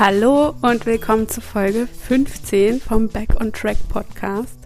Hallo 0.00 0.54
und 0.62 0.86
willkommen 0.86 1.28
zu 1.28 1.42
Folge 1.42 1.86
15 1.86 2.80
vom 2.80 3.08
Back 3.08 3.38
on 3.38 3.52
Track 3.52 3.76
Podcast. 3.90 4.58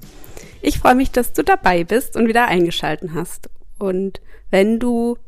Ich 0.63 0.79
freue 0.79 0.95
mich, 0.95 1.11
dass 1.11 1.33
du 1.33 1.43
dabei 1.43 1.83
bist 1.83 2.15
und 2.15 2.29
wieder 2.29 2.47
eingeschalten 2.47 3.15
hast. 3.15 3.51
Und 3.77 4.21
wenn 4.51 4.79
du 4.79 5.19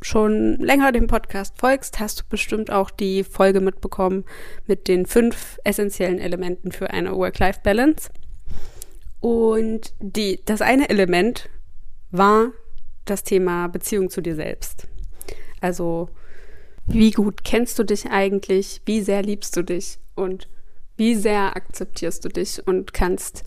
schon 0.00 0.56
länger 0.56 0.90
dem 0.90 1.06
Podcast 1.06 1.54
folgst, 1.60 2.00
hast 2.00 2.18
du 2.18 2.24
bestimmt 2.28 2.72
auch 2.72 2.90
die 2.90 3.22
Folge 3.22 3.60
mitbekommen 3.60 4.24
mit 4.66 4.88
den 4.88 5.06
fünf 5.06 5.60
essentiellen 5.62 6.18
Elementen 6.18 6.72
für 6.72 6.90
eine 6.90 7.14
Work-Life-Balance. 7.14 8.10
Und 9.20 9.94
die, 10.00 10.40
das 10.44 10.60
eine 10.60 10.90
Element 10.90 11.48
war 12.10 12.50
das 13.04 13.22
Thema 13.22 13.68
Beziehung 13.68 14.10
zu 14.10 14.22
dir 14.22 14.34
selbst. 14.34 14.88
Also 15.60 16.08
wie 16.86 17.10
gut 17.10 17.44
kennst 17.44 17.78
du 17.78 17.84
dich 17.84 18.10
eigentlich? 18.10 18.82
Wie 18.84 19.00
sehr 19.00 19.22
liebst 19.22 19.56
du 19.56 19.62
dich? 19.62 19.98
Und 20.14 20.48
wie 20.96 21.14
sehr 21.14 21.56
akzeptierst 21.56 22.24
du 22.24 22.28
dich 22.28 22.66
und 22.66 22.92
kannst 22.92 23.44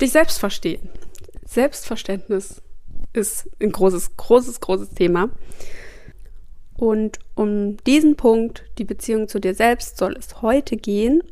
dich 0.00 0.12
selbst 0.12 0.38
verstehen? 0.38 0.88
Selbstverständnis 1.44 2.62
ist 3.12 3.48
ein 3.60 3.72
großes, 3.72 4.16
großes, 4.16 4.60
großes 4.60 4.90
Thema. 4.90 5.30
Und 6.74 7.18
um 7.34 7.76
diesen 7.84 8.16
Punkt, 8.16 8.64
die 8.78 8.84
Beziehung 8.84 9.28
zu 9.28 9.38
dir 9.38 9.54
selbst, 9.54 9.98
soll 9.98 10.16
es 10.16 10.42
heute 10.42 10.76
gehen. 10.76 11.22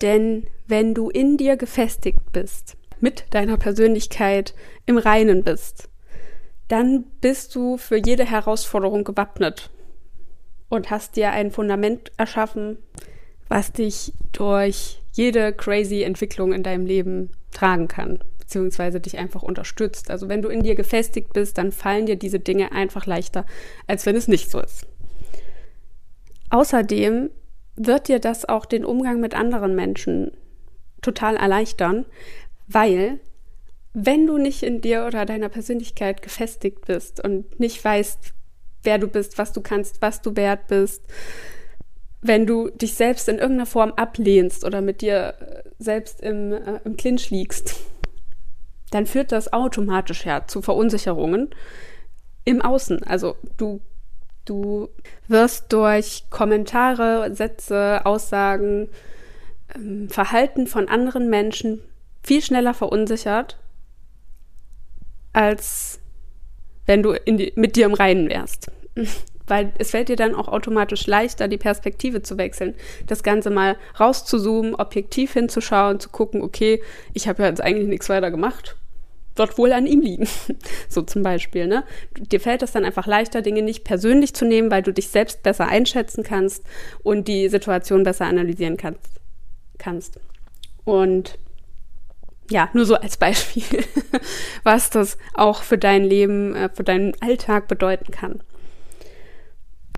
Denn 0.00 0.46
wenn 0.66 0.94
du 0.94 1.10
in 1.10 1.36
dir 1.36 1.56
gefestigt 1.56 2.32
bist, 2.32 2.76
mit 3.00 3.26
deiner 3.30 3.56
Persönlichkeit 3.56 4.54
im 4.86 4.98
Reinen 4.98 5.44
bist, 5.44 5.87
dann 6.68 7.04
bist 7.20 7.54
du 7.54 7.76
für 7.78 7.96
jede 7.96 8.24
Herausforderung 8.24 9.04
gewappnet 9.04 9.70
und 10.68 10.90
hast 10.90 11.16
dir 11.16 11.30
ein 11.30 11.50
Fundament 11.50 12.12
erschaffen, 12.16 12.78
was 13.48 13.72
dich 13.72 14.12
durch 14.32 15.00
jede 15.12 15.52
crazy 15.52 16.02
Entwicklung 16.02 16.52
in 16.52 16.62
deinem 16.62 16.86
Leben 16.86 17.30
tragen 17.50 17.88
kann, 17.88 18.22
beziehungsweise 18.38 19.00
dich 19.00 19.16
einfach 19.18 19.42
unterstützt. 19.42 20.10
Also 20.10 20.28
wenn 20.28 20.42
du 20.42 20.48
in 20.48 20.62
dir 20.62 20.74
gefestigt 20.74 21.32
bist, 21.32 21.58
dann 21.58 21.72
fallen 21.72 22.06
dir 22.06 22.16
diese 22.16 22.38
Dinge 22.38 22.72
einfach 22.72 23.06
leichter, 23.06 23.46
als 23.86 24.04
wenn 24.04 24.16
es 24.16 24.28
nicht 24.28 24.50
so 24.50 24.60
ist. 24.60 24.86
Außerdem 26.50 27.30
wird 27.76 28.08
dir 28.08 28.18
das 28.18 28.46
auch 28.46 28.66
den 28.66 28.84
Umgang 28.84 29.20
mit 29.20 29.34
anderen 29.34 29.74
Menschen 29.74 30.32
total 31.00 31.36
erleichtern, 31.36 32.04
weil 32.66 33.20
wenn 33.94 34.26
du 34.26 34.38
nicht 34.38 34.62
in 34.62 34.80
dir 34.80 35.06
oder 35.06 35.24
deiner 35.24 35.48
Persönlichkeit 35.48 36.22
gefestigt 36.22 36.86
bist 36.86 37.24
und 37.24 37.58
nicht 37.58 37.82
weißt, 37.82 38.32
wer 38.82 38.98
du 38.98 39.08
bist, 39.08 39.38
was 39.38 39.52
du 39.52 39.60
kannst, 39.60 40.02
was 40.02 40.22
du 40.22 40.36
wert 40.36 40.68
bist, 40.68 41.02
wenn 42.20 42.46
du 42.46 42.68
dich 42.70 42.94
selbst 42.94 43.28
in 43.28 43.38
irgendeiner 43.38 43.66
Form 43.66 43.92
ablehnst 43.92 44.64
oder 44.64 44.80
mit 44.80 45.02
dir 45.02 45.34
äh, 45.40 45.68
selbst 45.78 46.20
im, 46.20 46.52
äh, 46.52 46.80
im 46.84 46.96
Clinch 46.96 47.30
liegst, 47.30 47.76
dann 48.90 49.06
führt 49.06 49.32
das 49.32 49.52
automatisch 49.52 50.26
ja 50.26 50.46
zu 50.46 50.62
Verunsicherungen 50.62 51.50
im 52.44 52.62
Außen. 52.62 53.04
Also 53.04 53.36
du, 53.56 53.80
du 54.44 54.88
wirst 55.28 55.72
durch 55.72 56.24
Kommentare, 56.30 57.34
Sätze, 57.34 58.04
Aussagen, 58.04 58.88
ähm, 59.74 60.08
Verhalten 60.08 60.66
von 60.66 60.88
anderen 60.88 61.30
Menschen 61.30 61.80
viel 62.22 62.42
schneller 62.42 62.74
verunsichert 62.74 63.58
als 65.32 66.00
wenn 66.86 67.02
du 67.02 67.14
die, 67.26 67.52
mit 67.54 67.76
dir 67.76 67.86
im 67.86 67.94
Reinen 67.94 68.28
wärst. 68.28 68.70
Weil 69.46 69.72
es 69.78 69.92
fällt 69.92 70.08
dir 70.08 70.16
dann 70.16 70.34
auch 70.34 70.48
automatisch 70.48 71.06
leichter, 71.06 71.48
die 71.48 71.56
Perspektive 71.56 72.22
zu 72.22 72.36
wechseln, 72.36 72.74
das 73.06 73.22
Ganze 73.22 73.50
mal 73.50 73.76
rauszuzoomen, 73.98 74.74
objektiv 74.74 75.32
hinzuschauen, 75.32 76.00
zu 76.00 76.10
gucken, 76.10 76.42
okay, 76.42 76.82
ich 77.14 77.28
habe 77.28 77.42
ja 77.42 77.48
jetzt 77.48 77.62
eigentlich 77.62 77.88
nichts 77.88 78.08
weiter 78.08 78.30
gemacht, 78.30 78.76
wird 79.36 79.56
wohl 79.56 79.72
an 79.72 79.86
ihm 79.86 80.00
liegen. 80.00 80.28
so 80.88 81.02
zum 81.02 81.22
Beispiel, 81.22 81.66
ne? 81.66 81.84
Dir 82.18 82.40
fällt 82.40 82.62
es 82.62 82.72
dann 82.72 82.84
einfach 82.84 83.06
leichter, 83.06 83.40
Dinge 83.40 83.62
nicht 83.62 83.84
persönlich 83.84 84.34
zu 84.34 84.44
nehmen, 84.44 84.70
weil 84.70 84.82
du 84.82 84.92
dich 84.92 85.08
selbst 85.08 85.42
besser 85.42 85.68
einschätzen 85.68 86.24
kannst 86.24 86.64
und 87.02 87.28
die 87.28 87.48
Situation 87.48 88.02
besser 88.02 88.26
analysieren 88.26 88.76
kannst. 88.76 89.20
kannst. 89.78 90.20
Und 90.84 91.38
ja, 92.50 92.68
nur 92.72 92.86
so 92.86 92.94
als 92.94 93.16
Beispiel, 93.16 93.84
was 94.62 94.90
das 94.90 95.18
auch 95.34 95.62
für 95.62 95.78
dein 95.78 96.04
Leben, 96.04 96.54
äh, 96.54 96.68
für 96.72 96.84
deinen 96.84 97.14
Alltag 97.20 97.68
bedeuten 97.68 98.10
kann. 98.10 98.42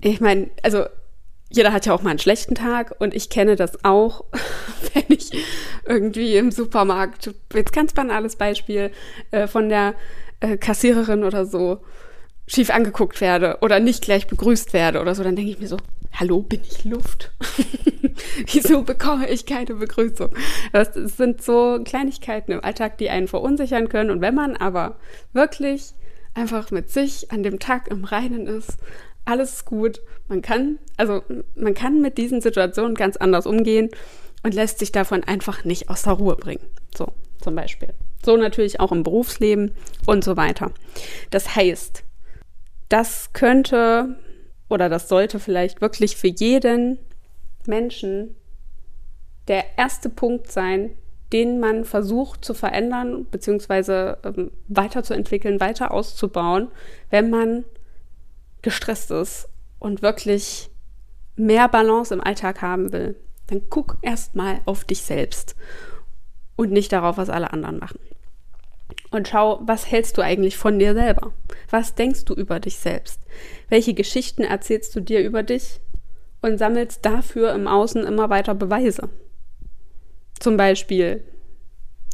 Ich 0.01 0.19
meine, 0.19 0.49
also 0.63 0.85
jeder 1.49 1.73
hat 1.73 1.85
ja 1.85 1.93
auch 1.93 2.01
mal 2.01 2.11
einen 2.11 2.19
schlechten 2.19 2.55
Tag 2.55 2.95
und 2.99 3.13
ich 3.13 3.29
kenne 3.29 3.55
das 3.55 3.83
auch, 3.83 4.25
wenn 4.93 5.03
ich 5.09 5.31
irgendwie 5.85 6.37
im 6.37 6.51
Supermarkt, 6.51 7.31
jetzt 7.53 7.73
ganz 7.73 7.93
banales 7.93 8.35
Beispiel, 8.35 8.91
äh, 9.31 9.47
von 9.47 9.69
der 9.69 9.95
äh, 10.39 10.57
Kassiererin 10.57 11.23
oder 11.23 11.45
so 11.45 11.81
schief 12.47 12.69
angeguckt 12.69 13.21
werde 13.21 13.59
oder 13.61 13.79
nicht 13.79 14.03
gleich 14.03 14.27
begrüßt 14.27 14.73
werde 14.73 14.99
oder 14.99 15.15
so, 15.15 15.23
dann 15.23 15.35
denke 15.35 15.51
ich 15.51 15.59
mir 15.59 15.67
so, 15.67 15.77
hallo, 16.13 16.41
bin 16.41 16.61
ich 16.61 16.83
Luft? 16.83 17.31
Wieso 18.51 18.83
bekomme 18.83 19.29
ich 19.29 19.45
keine 19.45 19.75
Begrüßung? 19.75 20.31
Das 20.73 20.93
sind 20.93 21.41
so 21.41 21.79
Kleinigkeiten 21.83 22.51
im 22.51 22.63
Alltag, 22.63 22.97
die 22.97 23.09
einen 23.09 23.27
verunsichern 23.27 23.89
können. 23.89 24.11
Und 24.11 24.21
wenn 24.21 24.35
man 24.35 24.55
aber 24.55 24.97
wirklich 25.33 25.93
einfach 26.33 26.71
mit 26.71 26.89
sich 26.89 27.31
an 27.31 27.43
dem 27.43 27.59
Tag 27.59 27.89
im 27.89 28.03
Reinen 28.03 28.47
ist, 28.47 28.77
alles 29.25 29.65
gut. 29.65 30.01
Man 30.27 30.41
kann, 30.41 30.79
also 30.97 31.23
man 31.55 31.73
kann 31.73 32.01
mit 32.01 32.17
diesen 32.17 32.41
Situationen 32.41 32.95
ganz 32.95 33.17
anders 33.17 33.45
umgehen 33.45 33.89
und 34.43 34.53
lässt 34.53 34.79
sich 34.79 34.91
davon 34.91 35.23
einfach 35.23 35.63
nicht 35.63 35.89
aus 35.89 36.03
der 36.03 36.13
Ruhe 36.13 36.35
bringen. 36.35 36.65
So, 36.95 37.13
zum 37.39 37.55
Beispiel. 37.55 37.93
So 38.25 38.37
natürlich 38.37 38.79
auch 38.79 38.91
im 38.91 39.03
Berufsleben 39.03 39.73
und 40.05 40.23
so 40.23 40.37
weiter. 40.37 40.71
Das 41.29 41.55
heißt, 41.55 42.03
das 42.89 43.33
könnte 43.33 44.17
oder 44.71 44.87
das 44.87 45.09
sollte 45.09 45.39
vielleicht 45.39 45.81
wirklich 45.81 46.15
für 46.15 46.29
jeden 46.29 46.97
Menschen 47.67 48.35
der 49.49 49.65
erste 49.77 50.07
Punkt 50.09 50.49
sein, 50.49 50.91
den 51.33 51.59
man 51.59 51.83
versucht 51.83 52.45
zu 52.45 52.53
verändern 52.53 53.25
bzw. 53.25 54.15
Ähm, 54.23 54.51
weiterzuentwickeln, 54.69 55.59
weiter 55.59 55.91
auszubauen, 55.91 56.69
wenn 57.09 57.29
man 57.29 57.65
gestresst 58.61 59.11
ist 59.11 59.49
und 59.79 60.01
wirklich 60.01 60.69
mehr 61.35 61.67
Balance 61.67 62.13
im 62.13 62.21
Alltag 62.21 62.61
haben 62.61 62.93
will. 62.93 63.15
Dann 63.47 63.63
guck 63.69 63.97
erstmal 64.01 64.61
auf 64.63 64.85
dich 64.85 65.01
selbst 65.01 65.55
und 66.55 66.71
nicht 66.71 66.93
darauf, 66.93 67.17
was 67.17 67.29
alle 67.29 67.51
anderen 67.51 67.77
machen. 67.77 67.99
Und 69.11 69.27
schau, 69.27 69.59
was 69.61 69.91
hältst 69.91 70.17
du 70.17 70.21
eigentlich 70.21 70.57
von 70.57 70.79
dir 70.79 70.93
selber? 70.93 71.33
Was 71.69 71.95
denkst 71.95 72.25
du 72.25 72.33
über 72.33 72.59
dich 72.59 72.77
selbst? 72.77 73.19
Welche 73.69 73.93
Geschichten 73.93 74.43
erzählst 74.43 74.95
du 74.95 75.01
dir 75.01 75.21
über 75.21 75.43
dich? 75.43 75.81
Und 76.41 76.57
sammelst 76.57 77.05
dafür 77.05 77.53
im 77.53 77.67
Außen 77.67 78.03
immer 78.03 78.29
weiter 78.29 78.55
Beweise. 78.55 79.09
Zum 80.39 80.57
Beispiel, 80.57 81.23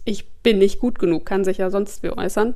ich 0.04 0.28
bin 0.42 0.58
nicht 0.58 0.80
gut 0.80 1.00
genug, 1.00 1.26
kann 1.26 1.46
sich 1.46 1.60
ja 1.60 1.70
sonst 1.70 2.04
wie 2.04 2.10
äußern. 2.10 2.56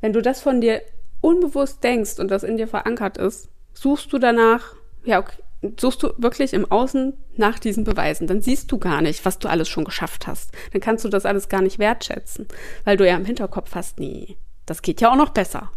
Wenn 0.00 0.12
du 0.12 0.22
das 0.22 0.40
von 0.40 0.60
dir 0.60 0.82
unbewusst 1.20 1.82
denkst 1.82 2.20
und 2.20 2.30
das 2.30 2.44
in 2.44 2.58
dir 2.58 2.68
verankert 2.68 3.16
ist, 3.16 3.48
suchst 3.72 4.12
du 4.12 4.18
danach, 4.18 4.76
ja, 5.04 5.18
okay, 5.18 5.42
suchst 5.78 6.02
du 6.02 6.10
wirklich 6.18 6.52
im 6.52 6.70
Außen 6.70 7.14
nach 7.36 7.58
diesen 7.58 7.84
Beweisen. 7.84 8.26
Dann 8.26 8.40
siehst 8.40 8.70
du 8.70 8.78
gar 8.78 9.02
nicht, 9.02 9.24
was 9.24 9.38
du 9.38 9.48
alles 9.48 9.68
schon 9.68 9.84
geschafft 9.84 10.26
hast. 10.26 10.52
Dann 10.72 10.80
kannst 10.80 11.04
du 11.04 11.08
das 11.08 11.26
alles 11.26 11.48
gar 11.48 11.62
nicht 11.62 11.78
wertschätzen, 11.78 12.46
weil 12.84 12.96
du 12.96 13.06
ja 13.06 13.16
im 13.16 13.24
Hinterkopf 13.24 13.74
hast, 13.74 13.98
nee, 13.98 14.36
das 14.66 14.82
geht 14.82 15.00
ja 15.00 15.10
auch 15.10 15.16
noch 15.16 15.30
besser. 15.30 15.70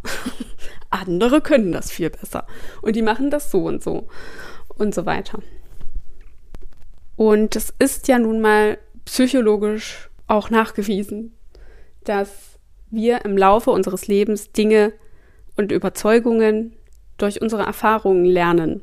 Andere 0.89 1.41
können 1.41 1.71
das 1.71 1.91
viel 1.91 2.09
besser. 2.09 2.45
Und 2.81 2.95
die 2.95 3.01
machen 3.01 3.29
das 3.29 3.51
so 3.51 3.65
und 3.65 3.83
so 3.83 4.07
und 4.77 4.95
so 4.95 5.05
weiter. 5.05 5.39
Und 7.15 7.55
es 7.55 7.73
ist 7.79 8.07
ja 8.07 8.19
nun 8.19 8.41
mal 8.41 8.77
psychologisch 9.05 10.09
auch 10.27 10.49
nachgewiesen, 10.49 11.35
dass 12.03 12.59
wir 12.89 13.25
im 13.25 13.37
Laufe 13.37 13.71
unseres 13.71 14.07
Lebens 14.07 14.51
Dinge 14.51 14.93
und 15.55 15.71
Überzeugungen 15.71 16.77
durch 17.17 17.41
unsere 17.41 17.63
Erfahrungen 17.63 18.25
lernen. 18.25 18.81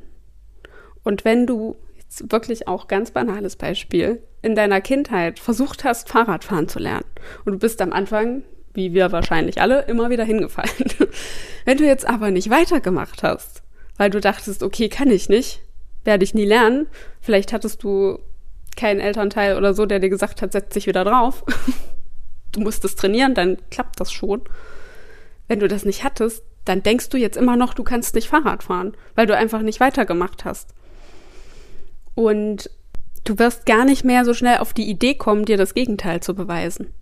Und 1.04 1.24
wenn 1.24 1.46
du 1.46 1.76
jetzt 1.96 2.32
wirklich 2.32 2.66
auch 2.66 2.88
ganz 2.88 3.10
banales 3.12 3.56
Beispiel 3.56 4.22
in 4.42 4.54
deiner 4.54 4.80
Kindheit 4.80 5.38
versucht 5.38 5.84
hast, 5.84 6.08
Fahrradfahren 6.08 6.68
zu 6.68 6.78
lernen 6.78 7.04
und 7.44 7.52
du 7.52 7.58
bist 7.58 7.80
am 7.80 7.92
Anfang, 7.92 8.42
wie 8.72 8.92
wir 8.92 9.12
wahrscheinlich 9.12 9.60
alle, 9.60 9.82
immer 9.82 10.10
wieder 10.10 10.24
hingefallen. 10.24 10.70
wenn 11.64 11.78
du 11.78 11.84
jetzt 11.84 12.06
aber 12.06 12.30
nicht 12.30 12.50
weitergemacht 12.50 13.22
hast, 13.22 13.62
weil 13.96 14.10
du 14.10 14.20
dachtest, 14.20 14.62
okay, 14.62 14.88
kann 14.88 15.10
ich 15.10 15.28
nicht, 15.28 15.60
werde 16.04 16.24
ich 16.24 16.34
nie 16.34 16.44
lernen, 16.44 16.88
vielleicht 17.20 17.52
hattest 17.52 17.82
du 17.84 18.18
keinen 18.76 19.00
Elternteil 19.00 19.56
oder 19.56 19.72
so, 19.74 19.86
der 19.86 20.00
dir 20.00 20.10
gesagt 20.10 20.42
hat, 20.42 20.52
setz 20.52 20.74
dich 20.74 20.86
wieder 20.86 21.04
drauf. 21.04 21.44
du 22.52 22.60
musst 22.60 22.84
es 22.84 22.96
trainieren, 22.96 23.34
dann 23.34 23.58
klappt 23.70 24.00
das 24.00 24.12
schon. 24.12 24.42
Wenn 25.46 25.60
du 25.60 25.68
das 25.68 25.84
nicht 25.84 26.02
hattest, 26.02 26.42
dann 26.64 26.82
denkst 26.82 27.10
du 27.10 27.18
jetzt 27.18 27.36
immer 27.36 27.56
noch, 27.56 27.74
du 27.74 27.84
kannst 27.84 28.14
nicht 28.14 28.28
Fahrrad 28.28 28.64
fahren, 28.64 28.96
weil 29.14 29.26
du 29.26 29.36
einfach 29.36 29.62
nicht 29.62 29.80
weitergemacht 29.80 30.44
hast. 30.44 30.74
Und 32.14 32.70
du 33.24 33.38
wirst 33.38 33.66
gar 33.66 33.84
nicht 33.84 34.04
mehr 34.04 34.24
so 34.24 34.34
schnell 34.34 34.58
auf 34.58 34.72
die 34.72 34.88
Idee 34.88 35.14
kommen, 35.14 35.44
dir 35.44 35.56
das 35.56 35.74
Gegenteil 35.74 36.20
zu 36.20 36.34
beweisen. 36.34 36.92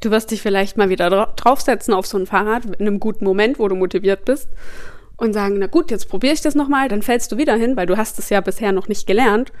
Du 0.00 0.10
wirst 0.10 0.30
dich 0.30 0.42
vielleicht 0.42 0.76
mal 0.76 0.88
wieder 0.88 1.10
draufsetzen 1.36 1.94
auf 1.94 2.06
so 2.06 2.18
ein 2.18 2.26
Fahrrad 2.26 2.64
in 2.64 2.86
einem 2.86 2.98
guten 2.98 3.24
Moment, 3.24 3.58
wo 3.58 3.68
du 3.68 3.76
motiviert 3.76 4.24
bist 4.24 4.48
und 5.16 5.32
sagen, 5.32 5.58
na 5.58 5.68
gut, 5.68 5.92
jetzt 5.92 6.08
probiere 6.08 6.34
ich 6.34 6.40
das 6.40 6.56
nochmal, 6.56 6.88
dann 6.88 7.02
fällst 7.02 7.30
du 7.30 7.38
wieder 7.38 7.54
hin, 7.54 7.76
weil 7.76 7.86
du 7.86 7.96
hast 7.96 8.18
es 8.18 8.28
ja 8.28 8.40
bisher 8.40 8.72
noch 8.72 8.88
nicht 8.88 9.06
gelernt. 9.06 9.52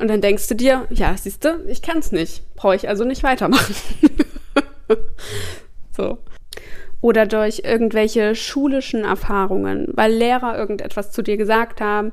Und 0.00 0.08
dann 0.08 0.20
denkst 0.20 0.48
du 0.48 0.56
dir, 0.56 0.86
ja, 0.90 1.16
siehst 1.16 1.44
du, 1.44 1.64
ich 1.68 1.82
kann 1.82 1.98
es 1.98 2.10
nicht, 2.10 2.42
brauche 2.56 2.74
ich 2.74 2.88
also 2.88 3.04
nicht 3.04 3.22
weitermachen. 3.22 3.76
so. 5.96 6.18
Oder 7.00 7.26
durch 7.26 7.60
irgendwelche 7.64 8.34
schulischen 8.34 9.04
Erfahrungen, 9.04 9.88
weil 9.92 10.12
Lehrer 10.12 10.58
irgendetwas 10.58 11.12
zu 11.12 11.22
dir 11.22 11.36
gesagt 11.36 11.80
haben, 11.80 12.12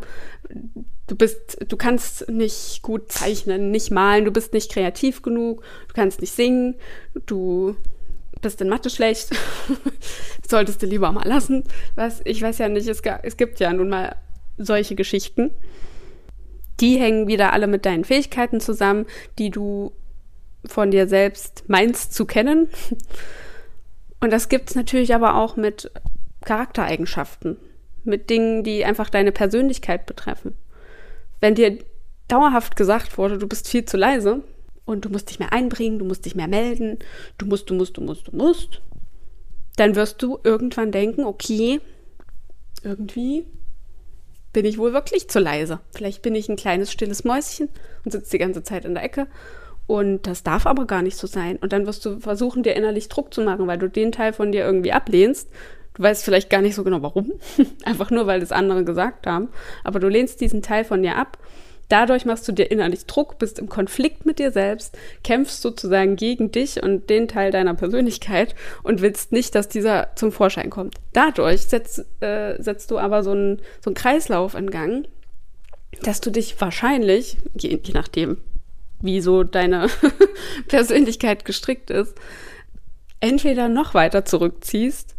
du 1.08 1.16
bist, 1.16 1.58
du 1.68 1.78
kannst 1.78 2.30
nicht 2.30 2.82
gut 2.82 3.12
zeichnen, 3.12 3.72
nicht 3.72 3.92
malen, 3.92 4.26
du 4.26 4.32
bist 4.32 4.54
nicht 4.54 4.72
kreativ 4.72 5.22
genug, 5.22 5.62
du 5.88 5.94
kannst 5.94 6.22
nicht 6.22 6.34
singen, 6.34 6.76
du 7.26 7.76
bist 8.42 8.62
in 8.62 8.70
Mathe 8.70 8.90
schlecht, 8.90 9.30
solltest 10.48 10.82
du 10.82 10.86
lieber 10.86 11.12
mal 11.12 11.28
lassen. 11.28 11.64
Was, 11.96 12.22
ich 12.26 12.42
weiß 12.42 12.58
ja 12.58 12.70
nicht, 12.70 12.88
es, 12.88 13.02
es 13.24 13.38
gibt 13.38 13.60
ja 13.60 13.72
nun 13.72 13.90
mal 13.90 14.16
solche 14.58 14.96
Geschichten. 14.96 15.52
Die 16.80 16.98
hängen 16.98 17.28
wieder 17.28 17.54
alle 17.54 17.68
mit 17.68 17.86
deinen 17.86 18.04
Fähigkeiten 18.04 18.60
zusammen, 18.60 19.06
die 19.38 19.52
du 19.52 19.92
von 20.66 20.92
dir 20.92 21.08
selbst 21.08 21.64
meinst 21.68 22.14
zu 22.14 22.26
kennen. 22.26 22.70
Und 24.20 24.32
das 24.32 24.50
gibt 24.50 24.70
es 24.70 24.76
natürlich 24.76 25.14
aber 25.14 25.36
auch 25.36 25.56
mit 25.56 25.92
Charaktereigenschaften, 26.46 27.58
mit 28.04 28.30
Dingen, 28.30 28.64
die 28.64 28.86
einfach 28.86 29.10
deine 29.10 29.32
Persönlichkeit 29.32 30.06
betreffen. 30.06 30.56
Wenn 31.42 31.56
dir 31.56 31.78
dauerhaft 32.30 32.78
gesagt 32.78 33.18
wurde, 33.18 33.38
du 33.38 33.48
bist 33.48 33.68
viel 33.68 33.84
zu 33.84 33.98
leise, 33.98 34.42
und 34.86 35.06
du 35.06 35.10
musst 35.10 35.30
dich 35.30 35.40
mehr 35.40 35.54
einbringen, 35.54 36.00
du 36.00 36.06
musst 36.06 36.26
dich 36.26 36.36
mehr 36.36 36.48
melden, 36.48 37.00
du 37.38 37.46
musst, 37.46 37.70
du 37.70 37.74
musst, 37.74 37.98
du 37.98 38.02
musst, 38.02 38.28
du 38.28 38.36
musst, 38.36 38.82
dann 39.78 39.96
wirst 39.96 40.22
du 40.22 40.40
irgendwann 40.44 40.92
denken, 40.92 41.24
okay, 41.24 41.80
irgendwie 42.84 43.46
bin 44.54 44.66
ich 44.66 44.78
wohl 44.78 44.92
wirklich 44.92 45.30
zu 45.30 45.40
leise. 45.40 45.80
Vielleicht 45.96 46.22
bin 46.22 46.36
ich 46.36 46.50
ein 46.50 46.58
kleines 46.58 46.92
stilles 46.92 47.24
Mäuschen 47.24 47.70
und 48.04 48.12
sitze 48.12 48.32
die 48.32 48.38
ganze 48.38 48.64
Zeit 48.64 48.86
in 48.86 48.94
der 48.94 49.04
Ecke. 49.04 49.28
Und 49.88 50.28
das 50.28 50.44
darf 50.44 50.66
aber 50.66 50.86
gar 50.86 51.02
nicht 51.02 51.18
so 51.18 51.26
sein. 51.26 51.58
Und 51.58 51.74
dann 51.74 51.86
wirst 51.86 52.06
du 52.06 52.20
versuchen, 52.20 52.64
dir 52.64 52.76
innerlich 52.76 53.08
Druck 53.08 53.34
zu 53.34 53.42
machen, 53.42 53.68
weil 53.68 53.78
du 53.78 53.90
den 53.90 54.12
Teil 54.12 54.34
von 54.34 54.52
dir 54.52 54.66
irgendwie 54.66 54.92
ablehnst. 54.92 55.50
Du 55.96 56.04
weißt 56.04 56.24
vielleicht 56.24 56.50
gar 56.50 56.62
nicht 56.62 56.76
so 56.76 56.84
genau 56.84 57.02
warum. 57.02 57.34
Einfach 57.84 58.12
nur, 58.12 58.28
weil 58.28 58.40
das 58.40 58.52
andere 58.52 58.84
gesagt 58.84 59.28
haben. 59.28 59.50
Aber 59.84 60.00
du 60.00 60.08
lehnst 60.08 60.42
diesen 60.42 60.62
Teil 60.62 60.86
von 60.86 61.02
dir 61.02 61.18
ab 61.18 61.38
Dadurch 61.92 62.24
machst 62.24 62.48
du 62.48 62.54
dir 62.54 62.72
innerlich 62.72 63.06
Druck, 63.06 63.38
bist 63.38 63.60
im 63.60 63.68
Konflikt 63.68 64.26
mit 64.26 64.40
dir 64.40 64.52
selbst, 64.52 64.98
kämpfst 65.26 65.62
sozusagen 65.62 66.16
gegen 66.16 66.50
dich 66.50 66.82
und 66.82 67.10
den 67.10 67.28
Teil 67.28 67.52
deiner 67.52 67.74
Persönlichkeit 67.74 68.56
und 68.82 69.02
willst 69.02 69.34
nicht, 69.34 69.56
dass 69.56 69.68
dieser 69.68 70.08
zum 70.16 70.32
Vorschein 70.32 70.70
kommt. 70.70 70.96
Dadurch 71.12 71.64
setzt, 71.64 72.06
äh, 72.22 72.56
setzt 72.64 72.92
du 72.92 72.98
aber 72.98 73.24
so 73.24 73.32
einen 73.32 73.58
so 73.82 73.90
einen 73.90 73.96
Kreislauf 73.96 74.56
in 74.56 74.72
Gang, 74.72 75.06
dass 76.02 76.22
du 76.22 76.32
dich 76.32 76.62
wahrscheinlich, 76.62 77.36
je, 77.60 77.78
je 77.84 77.94
nachdem, 77.94 78.38
wie 79.02 79.20
so 79.20 79.44
deine 79.44 79.88
Persönlichkeit 80.70 81.44
gestrickt 81.44 81.90
ist, 81.90 82.16
entweder 83.20 83.68
noch 83.68 83.94
weiter 83.94 84.24
zurückziehst 84.24 85.18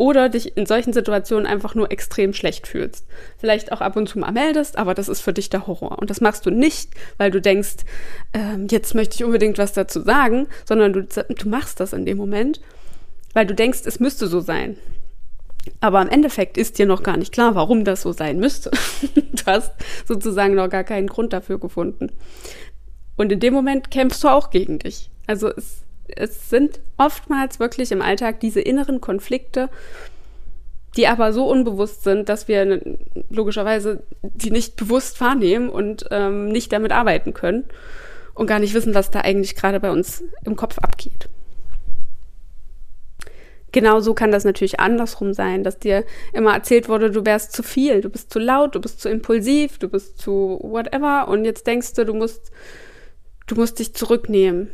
oder 0.00 0.30
dich 0.30 0.56
in 0.56 0.64
solchen 0.64 0.94
Situationen 0.94 1.44
einfach 1.44 1.74
nur 1.74 1.92
extrem 1.92 2.32
schlecht 2.32 2.66
fühlst. 2.66 3.06
Vielleicht 3.36 3.70
auch 3.70 3.82
ab 3.82 3.96
und 3.96 4.08
zu 4.08 4.18
mal 4.18 4.32
meldest, 4.32 4.78
aber 4.78 4.94
das 4.94 5.10
ist 5.10 5.20
für 5.20 5.34
dich 5.34 5.50
der 5.50 5.66
Horror. 5.66 5.98
Und 5.98 6.08
das 6.08 6.22
machst 6.22 6.46
du 6.46 6.50
nicht, 6.50 6.92
weil 7.18 7.30
du 7.30 7.38
denkst, 7.38 7.84
ähm, 8.32 8.66
jetzt 8.70 8.94
möchte 8.94 9.16
ich 9.16 9.24
unbedingt 9.24 9.58
was 9.58 9.74
dazu 9.74 10.00
sagen, 10.00 10.48
sondern 10.64 10.94
du, 10.94 11.02
du 11.02 11.48
machst 11.50 11.80
das 11.80 11.92
in 11.92 12.06
dem 12.06 12.16
Moment, 12.16 12.62
weil 13.34 13.44
du 13.44 13.54
denkst, 13.54 13.80
es 13.84 14.00
müsste 14.00 14.26
so 14.26 14.40
sein. 14.40 14.78
Aber 15.80 16.00
im 16.00 16.08
Endeffekt 16.08 16.56
ist 16.56 16.78
dir 16.78 16.86
noch 16.86 17.02
gar 17.02 17.18
nicht 17.18 17.30
klar, 17.30 17.54
warum 17.54 17.84
das 17.84 18.00
so 18.00 18.12
sein 18.12 18.40
müsste. 18.40 18.70
du 19.14 19.42
hast 19.44 19.72
sozusagen 20.08 20.54
noch 20.54 20.70
gar 20.70 20.84
keinen 20.84 21.08
Grund 21.08 21.34
dafür 21.34 21.58
gefunden. 21.58 22.10
Und 23.18 23.30
in 23.32 23.40
dem 23.40 23.52
Moment 23.52 23.90
kämpfst 23.90 24.24
du 24.24 24.28
auch 24.28 24.48
gegen 24.48 24.78
dich. 24.78 25.10
Also 25.26 25.48
es 25.48 25.82
es 26.16 26.50
sind 26.50 26.80
oftmals 26.96 27.60
wirklich 27.60 27.92
im 27.92 28.02
Alltag 28.02 28.40
diese 28.40 28.60
inneren 28.60 29.00
Konflikte, 29.00 29.68
die 30.96 31.06
aber 31.06 31.32
so 31.32 31.48
unbewusst 31.48 32.02
sind, 32.02 32.28
dass 32.28 32.48
wir 32.48 32.80
logischerweise 33.28 34.02
die 34.22 34.50
nicht 34.50 34.76
bewusst 34.76 35.20
wahrnehmen 35.20 35.68
und 35.68 36.06
ähm, 36.10 36.48
nicht 36.48 36.72
damit 36.72 36.92
arbeiten 36.92 37.32
können 37.32 37.64
und 38.34 38.46
gar 38.46 38.58
nicht 38.58 38.74
wissen, 38.74 38.94
was 38.94 39.10
da 39.10 39.20
eigentlich 39.20 39.54
gerade 39.54 39.80
bei 39.80 39.90
uns 39.90 40.24
im 40.44 40.56
Kopf 40.56 40.78
abgeht. 40.78 41.28
Genauso 43.72 44.14
kann 44.14 44.32
das 44.32 44.44
natürlich 44.44 44.80
andersrum 44.80 45.32
sein, 45.32 45.62
dass 45.62 45.78
dir 45.78 46.04
immer 46.32 46.54
erzählt 46.54 46.88
wurde, 46.88 47.12
du 47.12 47.24
wärst 47.24 47.52
zu 47.52 47.62
viel, 47.62 48.00
du 48.00 48.10
bist 48.10 48.32
zu 48.32 48.40
laut, 48.40 48.74
du 48.74 48.80
bist 48.80 49.00
zu 49.00 49.08
impulsiv, 49.08 49.78
du 49.78 49.88
bist 49.88 50.18
zu 50.18 50.58
whatever 50.60 51.28
und 51.28 51.44
jetzt 51.44 51.68
denkst 51.68 51.94
du, 51.94 52.04
du 52.04 52.14
musst, 52.14 52.50
du 53.46 53.54
musst 53.54 53.78
dich 53.78 53.94
zurücknehmen 53.94 54.70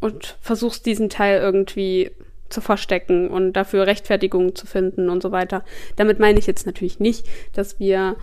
und 0.00 0.36
versuchst 0.40 0.86
diesen 0.86 1.08
Teil 1.08 1.40
irgendwie 1.40 2.10
zu 2.48 2.60
verstecken 2.60 3.28
und 3.28 3.54
dafür 3.54 3.86
Rechtfertigungen 3.86 4.54
zu 4.54 4.66
finden 4.66 5.10
und 5.10 5.22
so 5.22 5.32
weiter. 5.32 5.64
Damit 5.96 6.18
meine 6.18 6.38
ich 6.38 6.46
jetzt 6.46 6.66
natürlich 6.66 7.00
nicht, 7.00 7.26
dass 7.52 7.78
wir 7.80 8.16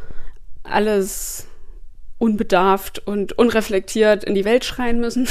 alles 0.63 1.47
unbedarft 2.19 3.05
und 3.05 3.37
unreflektiert 3.37 4.23
in 4.23 4.33
die 4.33 4.45
Welt 4.45 4.63
schreien 4.63 4.99
müssen 4.99 5.27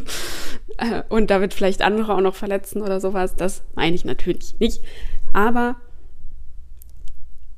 äh, 0.76 1.02
und 1.08 1.30
damit 1.30 1.54
vielleicht 1.54 1.80
andere 1.80 2.14
auch 2.14 2.20
noch 2.20 2.34
verletzen 2.34 2.82
oder 2.82 3.00
sowas. 3.00 3.36
Das 3.36 3.62
meine 3.74 3.96
ich 3.96 4.04
natürlich 4.04 4.58
nicht. 4.58 4.82
Aber 5.32 5.76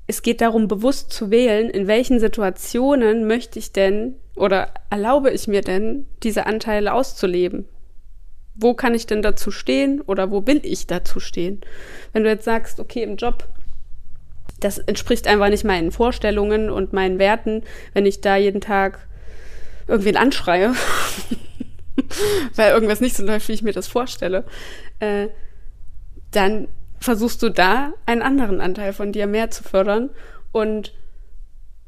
es 0.07 0.23
geht 0.23 0.41
darum, 0.41 0.69
bewusst 0.69 1.13
zu 1.13 1.31
wählen, 1.31 1.71
in 1.71 1.89
welchen 1.89 2.21
Situationen 2.21 3.27
möchte 3.27 3.59
ich 3.59 3.73
denn 3.73 4.15
oder 4.37 4.73
erlaube 4.91 5.31
ich 5.31 5.49
mir 5.49 5.63
denn, 5.63 6.07
diese 6.23 6.47
Anteile 6.47 6.93
auszuleben 6.93 7.67
wo 8.55 8.75
kann 8.75 8.95
ich 8.95 9.07
denn 9.07 9.23
dazu 9.23 9.51
stehen 9.51 10.01
oder 10.01 10.31
wo 10.31 10.47
will 10.47 10.61
ich 10.63 10.87
dazu 10.87 11.21
stehen? 11.21 11.61
Wenn 12.13 12.25
du 12.25 12.31
jetzt 12.31 12.45
sagst, 12.45 12.81
okay, 12.81 13.03
im 13.03 13.17
Job, 13.17 13.49
das 14.61 14.79
entspricht 14.79 15.27
einfach 15.27 15.49
nicht 15.49 15.65
meinen 15.65 15.91
Vorstellungen 15.91 16.71
und 16.71 16.93
meinen 16.93 17.19
Werten, 17.19 17.63
wenn 17.95 18.07
ich 18.07 18.21
da 18.21 18.37
jeden 18.37 18.61
Tag 18.61 19.07
irgendwen 19.89 20.17
anschreie, 20.17 20.75
weil 22.55 22.73
irgendwas 22.73 23.01
nicht 23.01 23.17
so 23.17 23.25
läuft, 23.25 23.49
wie 23.49 23.53
ich 23.53 23.63
mir 23.63 23.73
das 23.73 23.89
vorstelle, 23.89 24.45
äh, 25.01 25.29
dann 26.31 26.69
versuchst 27.01 27.43
du 27.43 27.49
da 27.49 27.93
einen 28.07 28.23
anderen 28.23 28.61
Anteil 28.61 28.93
von 28.93 29.13
dir 29.13 29.27
mehr 29.27 29.51
zu 29.51 29.65
fördern 29.65 30.11
und 30.53 30.95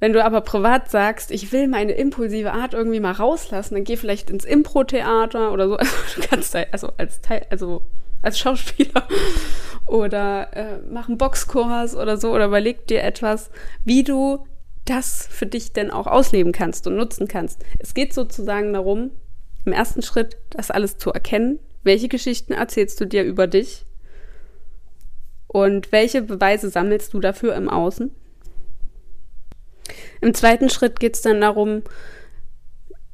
wenn 0.04 0.12
du 0.12 0.22
aber 0.22 0.42
privat 0.42 0.90
sagst, 0.90 1.30
ich 1.30 1.50
will 1.50 1.66
meine 1.66 1.92
impulsive 1.92 2.52
Art 2.52 2.74
irgendwie 2.74 3.00
mal 3.00 3.12
rauslassen, 3.12 3.72
dann 3.72 3.84
geh 3.84 3.96
vielleicht 3.96 4.28
ins 4.28 4.44
Impro-Theater 4.44 5.50
oder 5.50 5.66
so. 5.66 5.76
Also 5.76 5.92
du 6.16 6.20
kannst 6.28 6.54
da, 6.54 6.62
also 6.72 6.90
als 6.98 7.22
Teil, 7.22 7.46
also 7.48 7.80
als 8.20 8.38
Schauspieler 8.38 9.08
oder 9.86 10.54
äh, 10.54 10.78
mach 10.90 11.08
einen 11.08 11.16
Boxkurs 11.16 11.96
oder 11.96 12.18
so 12.18 12.32
oder 12.34 12.48
überleg 12.48 12.86
dir 12.86 13.02
etwas, 13.02 13.50
wie 13.82 14.04
du 14.04 14.46
das 14.84 15.26
für 15.30 15.46
dich 15.46 15.72
denn 15.72 15.90
auch 15.90 16.06
ausleben 16.06 16.52
kannst 16.52 16.86
und 16.86 16.96
nutzen 16.96 17.26
kannst. 17.26 17.64
Es 17.78 17.94
geht 17.94 18.12
sozusagen 18.12 18.74
darum, 18.74 19.10
im 19.64 19.72
ersten 19.72 20.02
Schritt 20.02 20.36
das 20.50 20.70
alles 20.70 20.98
zu 20.98 21.12
erkennen. 21.12 21.60
Welche 21.82 22.08
Geschichten 22.08 22.52
erzählst 22.52 23.00
du 23.00 23.06
dir 23.06 23.24
über 23.24 23.46
dich? 23.46 23.86
Und 25.46 25.92
welche 25.92 26.20
Beweise 26.20 26.68
sammelst 26.68 27.14
du 27.14 27.20
dafür 27.20 27.54
im 27.54 27.70
Außen? 27.70 28.10
Im 30.20 30.34
zweiten 30.34 30.70
Schritt 30.70 31.00
geht 31.00 31.14
es 31.16 31.22
dann 31.22 31.40
darum, 31.40 31.82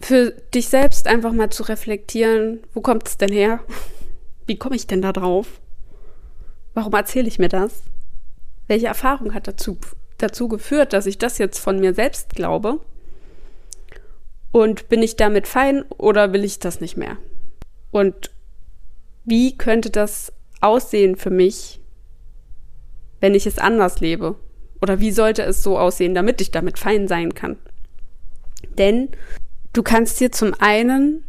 für 0.00 0.30
dich 0.54 0.68
selbst 0.68 1.06
einfach 1.06 1.32
mal 1.32 1.50
zu 1.50 1.62
reflektieren, 1.64 2.60
wo 2.72 2.80
kommt 2.80 3.06
es 3.06 3.18
denn 3.18 3.32
her? 3.32 3.60
Wie 4.46 4.58
komme 4.58 4.76
ich 4.76 4.86
denn 4.86 5.02
da 5.02 5.12
drauf? 5.12 5.60
Warum 6.74 6.92
erzähle 6.94 7.28
ich 7.28 7.38
mir 7.38 7.48
das? 7.48 7.82
Welche 8.66 8.86
Erfahrung 8.86 9.34
hat 9.34 9.46
dazu, 9.46 9.78
dazu 10.18 10.48
geführt, 10.48 10.92
dass 10.92 11.06
ich 11.06 11.18
das 11.18 11.38
jetzt 11.38 11.58
von 11.58 11.78
mir 11.78 11.94
selbst 11.94 12.34
glaube? 12.34 12.80
Und 14.52 14.88
bin 14.88 15.02
ich 15.02 15.16
damit 15.16 15.46
fein 15.46 15.84
oder 15.98 16.32
will 16.32 16.44
ich 16.44 16.58
das 16.58 16.80
nicht 16.80 16.96
mehr? 16.96 17.16
Und 17.90 18.30
wie 19.24 19.56
könnte 19.56 19.90
das 19.90 20.32
aussehen 20.60 21.16
für 21.16 21.30
mich, 21.30 21.80
wenn 23.20 23.34
ich 23.34 23.46
es 23.46 23.58
anders 23.58 24.00
lebe? 24.00 24.36
Oder 24.80 25.00
wie 25.00 25.10
sollte 25.10 25.42
es 25.42 25.62
so 25.62 25.78
aussehen, 25.78 26.14
damit 26.14 26.40
ich 26.40 26.50
damit 26.50 26.78
fein 26.78 27.08
sein 27.08 27.34
kann? 27.34 27.56
Denn 28.78 29.08
du 29.72 29.82
kannst 29.82 30.20
dir 30.20 30.32
zum 30.32 30.54
einen 30.58 31.24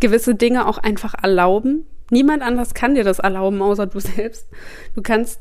gewisse 0.00 0.34
Dinge 0.34 0.66
auch 0.66 0.78
einfach 0.78 1.14
erlauben. 1.22 1.86
Niemand 2.10 2.42
anders 2.42 2.74
kann 2.74 2.94
dir 2.94 3.04
das 3.04 3.18
erlauben, 3.18 3.60
außer 3.62 3.86
du 3.86 4.00
selbst. 4.00 4.46
Du 4.94 5.02
kannst 5.02 5.40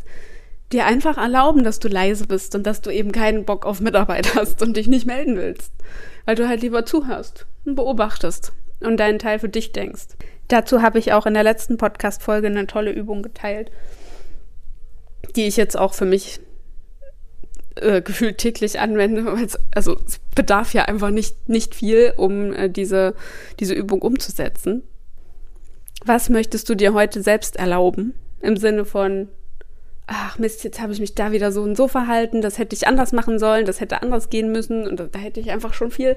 dir 0.71 0.85
einfach 0.85 1.17
erlauben, 1.17 1.63
dass 1.63 1.79
du 1.79 1.87
leise 1.87 2.27
bist 2.27 2.53
und 2.55 2.63
dass 2.67 2.81
du 2.81 2.89
eben 2.89 3.11
keinen 3.11 3.45
Bock 3.45 3.65
auf 3.65 3.79
Mitarbeit 3.79 4.35
hast 4.35 4.61
und 4.61 4.75
dich 4.75 4.87
nicht 4.87 5.05
melden 5.05 5.37
willst, 5.37 5.71
weil 6.25 6.35
du 6.35 6.47
halt 6.47 6.61
lieber 6.61 6.85
zuhörst 6.85 7.45
und 7.65 7.75
beobachtest 7.75 8.51
und 8.81 8.97
deinen 8.97 9.19
Teil 9.19 9.39
für 9.39 9.49
dich 9.49 9.71
denkst. 9.71 10.07
Dazu 10.49 10.81
habe 10.81 10.99
ich 10.99 11.13
auch 11.13 11.25
in 11.25 11.33
der 11.33 11.43
letzten 11.43 11.77
Podcast-Folge 11.77 12.47
eine 12.47 12.67
tolle 12.67 12.91
Übung 12.91 13.21
geteilt, 13.21 13.71
die 15.35 15.47
ich 15.47 15.57
jetzt 15.57 15.77
auch 15.77 15.93
für 15.93 16.05
mich 16.05 16.39
äh, 17.81 18.01
gefühlt 18.01 18.37
täglich 18.37 18.79
anwende. 18.79 19.25
also 19.73 19.97
es 20.05 20.19
bedarf 20.35 20.73
ja 20.73 20.85
einfach 20.85 21.09
nicht, 21.09 21.49
nicht 21.49 21.75
viel, 21.75 22.13
um 22.17 22.53
äh, 22.53 22.69
diese, 22.69 23.15
diese 23.59 23.73
Übung 23.73 24.01
umzusetzen. 24.01 24.83
Was 26.05 26.29
möchtest 26.29 26.69
du 26.69 26.75
dir 26.75 26.93
heute 26.93 27.21
selbst 27.21 27.55
erlauben? 27.57 28.13
Im 28.41 28.55
Sinne 28.55 28.85
von, 28.85 29.27
ach 30.05 30.39
Mist, 30.39 30.63
jetzt 30.63 30.79
habe 30.79 30.93
ich 30.93 30.99
mich 30.99 31.15
da 31.15 31.31
wieder 31.31 31.51
so 31.51 31.61
und 31.61 31.75
so 31.75 31.87
verhalten, 31.87 32.41
das 32.41 32.57
hätte 32.57 32.75
ich 32.75 32.87
anders 32.87 33.11
machen 33.11 33.39
sollen, 33.39 33.65
das 33.65 33.81
hätte 33.81 34.01
anders 34.01 34.29
gehen 34.29 34.51
müssen 34.51 34.87
und 34.87 34.99
da 34.99 35.19
hätte 35.19 35.39
ich 35.39 35.51
einfach 35.51 35.73
schon 35.73 35.91
viel 35.91 36.15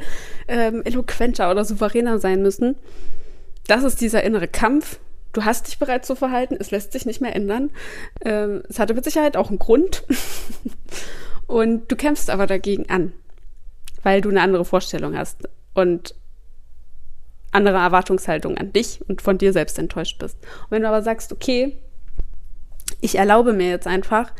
ähm, 0.48 0.82
eloquenter 0.84 1.50
oder 1.50 1.64
souveräner 1.64 2.18
sein 2.18 2.42
müssen. 2.42 2.76
Das 3.66 3.82
ist 3.82 4.00
dieser 4.00 4.22
innere 4.22 4.48
Kampf. 4.48 5.00
Du 5.32 5.44
hast 5.44 5.68
dich 5.68 5.78
bereits 5.78 6.08
so 6.08 6.14
verhalten, 6.14 6.56
es 6.58 6.70
lässt 6.70 6.92
sich 6.92 7.06
nicht 7.06 7.20
mehr 7.20 7.34
ändern. 7.34 7.70
Ähm, 8.24 8.62
es 8.68 8.78
hatte 8.78 8.94
mit 8.94 9.04
Sicherheit 9.04 9.36
auch 9.36 9.48
einen 9.48 9.58
Grund. 9.58 10.04
und 11.50 11.90
du 11.90 11.96
kämpfst 11.96 12.30
aber 12.30 12.46
dagegen 12.46 12.88
an, 12.88 13.12
weil 14.04 14.20
du 14.20 14.28
eine 14.28 14.40
andere 14.40 14.64
Vorstellung 14.64 15.16
hast 15.16 15.48
und 15.74 16.14
andere 17.50 17.78
Erwartungshaltung 17.78 18.56
an 18.56 18.72
dich 18.72 19.00
und 19.08 19.20
von 19.20 19.36
dir 19.36 19.52
selbst 19.52 19.76
enttäuscht 19.78 20.20
bist. 20.20 20.36
Und 20.36 20.70
wenn 20.70 20.82
du 20.82 20.88
aber 20.88 21.02
sagst, 21.02 21.32
okay, 21.32 21.76
ich 23.00 23.16
erlaube 23.16 23.52
mir 23.52 23.68
jetzt 23.68 23.88
einfach, 23.88 24.32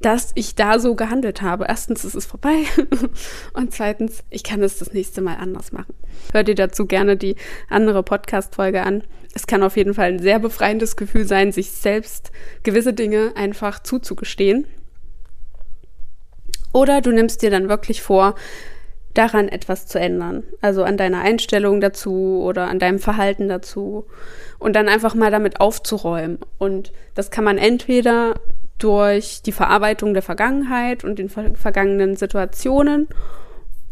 dass 0.00 0.32
ich 0.34 0.54
da 0.54 0.78
so 0.78 0.94
gehandelt 0.94 1.40
habe. 1.40 1.64
Erstens 1.66 2.04
ist 2.04 2.14
es 2.14 2.26
vorbei 2.26 2.64
und 3.54 3.72
zweitens, 3.72 4.22
ich 4.28 4.44
kann 4.44 4.62
es 4.62 4.78
das 4.78 4.92
nächste 4.92 5.22
Mal 5.22 5.36
anders 5.36 5.72
machen. 5.72 5.94
Hör 6.32 6.44
dir 6.44 6.54
dazu 6.54 6.86
gerne 6.86 7.16
die 7.16 7.36
andere 7.68 8.02
Podcast-Folge 8.02 8.82
an. 8.82 9.02
Es 9.34 9.46
kann 9.46 9.62
auf 9.62 9.76
jeden 9.78 9.94
Fall 9.94 10.12
ein 10.12 10.18
sehr 10.20 10.38
befreiendes 10.38 10.96
Gefühl 10.96 11.26
sein, 11.26 11.52
sich 11.52 11.70
selbst 11.70 12.32
gewisse 12.62 12.92
Dinge 12.92 13.32
einfach 13.34 13.82
zuzugestehen. 13.82 14.66
Oder 16.72 17.00
du 17.00 17.10
nimmst 17.10 17.42
dir 17.42 17.50
dann 17.50 17.68
wirklich 17.68 18.02
vor, 18.02 18.34
daran 19.14 19.48
etwas 19.48 19.86
zu 19.86 19.98
ändern. 19.98 20.44
Also 20.60 20.84
an 20.84 20.96
deiner 20.96 21.20
Einstellung 21.20 21.80
dazu 21.80 22.42
oder 22.42 22.68
an 22.68 22.78
deinem 22.78 22.98
Verhalten 22.98 23.48
dazu. 23.48 24.06
Und 24.58 24.74
dann 24.74 24.88
einfach 24.88 25.14
mal 25.14 25.30
damit 25.30 25.60
aufzuräumen. 25.60 26.38
Und 26.58 26.92
das 27.14 27.30
kann 27.30 27.44
man 27.44 27.58
entweder 27.58 28.34
durch 28.78 29.42
die 29.42 29.52
Verarbeitung 29.52 30.14
der 30.14 30.22
Vergangenheit 30.22 31.04
und 31.04 31.18
den 31.18 31.28
ver 31.28 31.54
vergangenen 31.54 32.16
Situationen 32.16 33.08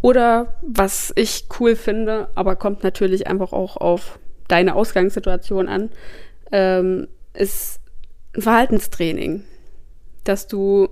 oder 0.00 0.54
was 0.62 1.12
ich 1.16 1.46
cool 1.58 1.74
finde, 1.74 2.28
aber 2.36 2.54
kommt 2.54 2.84
natürlich 2.84 3.26
einfach 3.26 3.52
auch 3.52 3.76
auf 3.76 4.20
deine 4.46 4.76
Ausgangssituation 4.76 5.68
an, 5.68 5.90
ähm, 6.52 7.08
ist 7.34 7.80
ein 8.36 8.42
Verhaltenstraining, 8.42 9.42
dass 10.22 10.46
du 10.46 10.88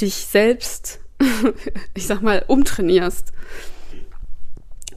dich 0.00 0.14
selbst 0.14 1.00
ich 1.94 2.06
sag 2.06 2.22
mal, 2.22 2.44
umtrainierst. 2.46 3.32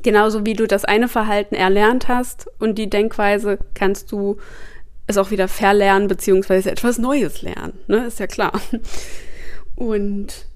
Genauso 0.04 0.46
wie 0.46 0.54
du 0.54 0.68
das 0.68 0.86
eine 0.86 1.08
Verhalten 1.08 1.56
erlernt 1.56 2.08
hast 2.08 2.48
und 2.60 2.76
die 2.78 2.90
Denkweise 2.90 3.60
kannst 3.74 4.12
du 4.12 4.38
es 5.08 5.18
auch 5.18 5.32
wieder 5.32 5.48
verlernen, 5.48 6.08
beziehungsweise 6.08 6.72
etwas 6.72 6.98
Neues 6.98 7.42
lernen. 7.42 7.74
Ne? 7.88 8.06
Ist 8.08 8.20
ja 8.20 8.28
klar. 8.28 8.60
Und 9.76 10.48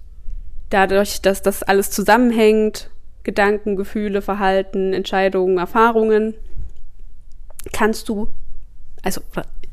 dadurch, 0.69 1.21
dass 1.21 1.41
das 1.41 1.61
alles 1.63 1.91
zusammenhängt, 1.91 2.89
Gedanken, 3.23 3.75
Gefühle, 3.75 4.21
Verhalten, 4.21 4.93
Entscheidungen, 4.93 5.57
Erfahrungen, 5.57 6.35
kannst 7.73 8.09
du, 8.09 8.27
also 9.01 9.21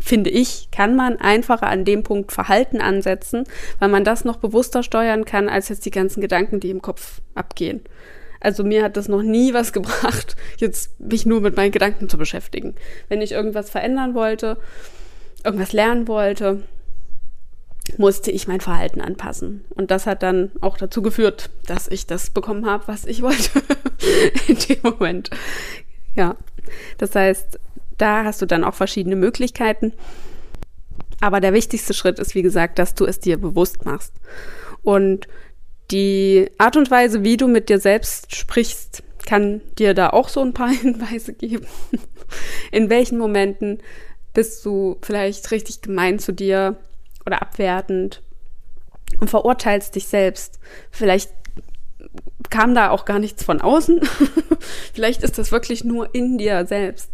finde 0.02 0.30
ich, 0.30 0.70
kann 0.70 0.96
man 0.96 1.16
einfacher 1.16 1.68
an 1.68 1.84
dem 1.84 2.02
Punkt 2.02 2.32
Verhalten 2.32 2.80
ansetzen, 2.80 3.44
weil 3.78 3.88
man 3.88 4.04
das 4.04 4.24
noch 4.24 4.36
bewusster 4.36 4.82
steuern 4.82 5.24
kann, 5.24 5.48
als 5.48 5.68
jetzt 5.68 5.86
die 5.86 5.90
ganzen 5.90 6.20
Gedanken, 6.20 6.60
die 6.60 6.70
im 6.70 6.82
Kopf 6.82 7.20
abgehen. 7.34 7.80
Also 8.40 8.64
mir 8.64 8.82
hat 8.82 8.96
das 8.96 9.08
noch 9.08 9.22
nie 9.22 9.54
was 9.54 9.72
gebracht, 9.72 10.36
jetzt 10.58 10.98
mich 11.00 11.24
nur 11.26 11.40
mit 11.40 11.56
meinen 11.56 11.70
Gedanken 11.70 12.08
zu 12.08 12.18
beschäftigen. 12.18 12.74
Wenn 13.08 13.22
ich 13.22 13.32
irgendwas 13.32 13.70
verändern 13.70 14.14
wollte, 14.14 14.58
irgendwas 15.44 15.72
lernen 15.72 16.08
wollte, 16.08 16.62
musste 17.96 18.30
ich 18.30 18.48
mein 18.48 18.60
Verhalten 18.60 19.00
anpassen. 19.00 19.64
Und 19.70 19.90
das 19.90 20.06
hat 20.06 20.22
dann 20.22 20.52
auch 20.60 20.76
dazu 20.76 21.02
geführt, 21.02 21.50
dass 21.66 21.88
ich 21.88 22.06
das 22.06 22.30
bekommen 22.30 22.66
habe, 22.66 22.88
was 22.88 23.04
ich 23.04 23.22
wollte 23.22 23.50
in 24.48 24.56
dem 24.56 24.78
Moment. 24.82 25.30
Ja, 26.14 26.36
das 26.98 27.14
heißt, 27.14 27.58
da 28.02 28.24
hast 28.24 28.42
du 28.42 28.46
dann 28.46 28.64
auch 28.64 28.74
verschiedene 28.74 29.16
Möglichkeiten. 29.16 29.92
Aber 31.20 31.40
der 31.40 31.52
wichtigste 31.52 31.94
Schritt 31.94 32.18
ist, 32.18 32.34
wie 32.34 32.42
gesagt, 32.42 32.80
dass 32.80 32.94
du 32.94 33.06
es 33.06 33.20
dir 33.20 33.36
bewusst 33.40 33.84
machst. 33.84 34.12
Und 34.82 35.28
die 35.92 36.50
Art 36.58 36.76
und 36.76 36.90
Weise, 36.90 37.22
wie 37.22 37.36
du 37.36 37.46
mit 37.46 37.68
dir 37.68 37.78
selbst 37.78 38.34
sprichst, 38.34 39.04
kann 39.24 39.60
dir 39.78 39.94
da 39.94 40.10
auch 40.10 40.28
so 40.28 40.40
ein 40.40 40.52
paar 40.52 40.70
Hinweise 40.70 41.32
geben. 41.32 41.66
In 42.72 42.90
welchen 42.90 43.18
Momenten 43.18 43.78
bist 44.34 44.64
du 44.64 44.98
vielleicht 45.02 45.50
richtig 45.52 45.80
gemein 45.80 46.18
zu 46.18 46.32
dir 46.32 46.76
oder 47.24 47.40
abwertend 47.40 48.20
und 49.20 49.30
verurteilst 49.30 49.94
dich 49.94 50.08
selbst. 50.08 50.58
Vielleicht 50.90 51.30
kam 52.50 52.74
da 52.74 52.90
auch 52.90 53.04
gar 53.04 53.20
nichts 53.20 53.44
von 53.44 53.60
außen. 53.60 54.00
vielleicht 54.92 55.22
ist 55.22 55.38
das 55.38 55.52
wirklich 55.52 55.84
nur 55.84 56.12
in 56.14 56.38
dir 56.38 56.66
selbst. 56.66 57.10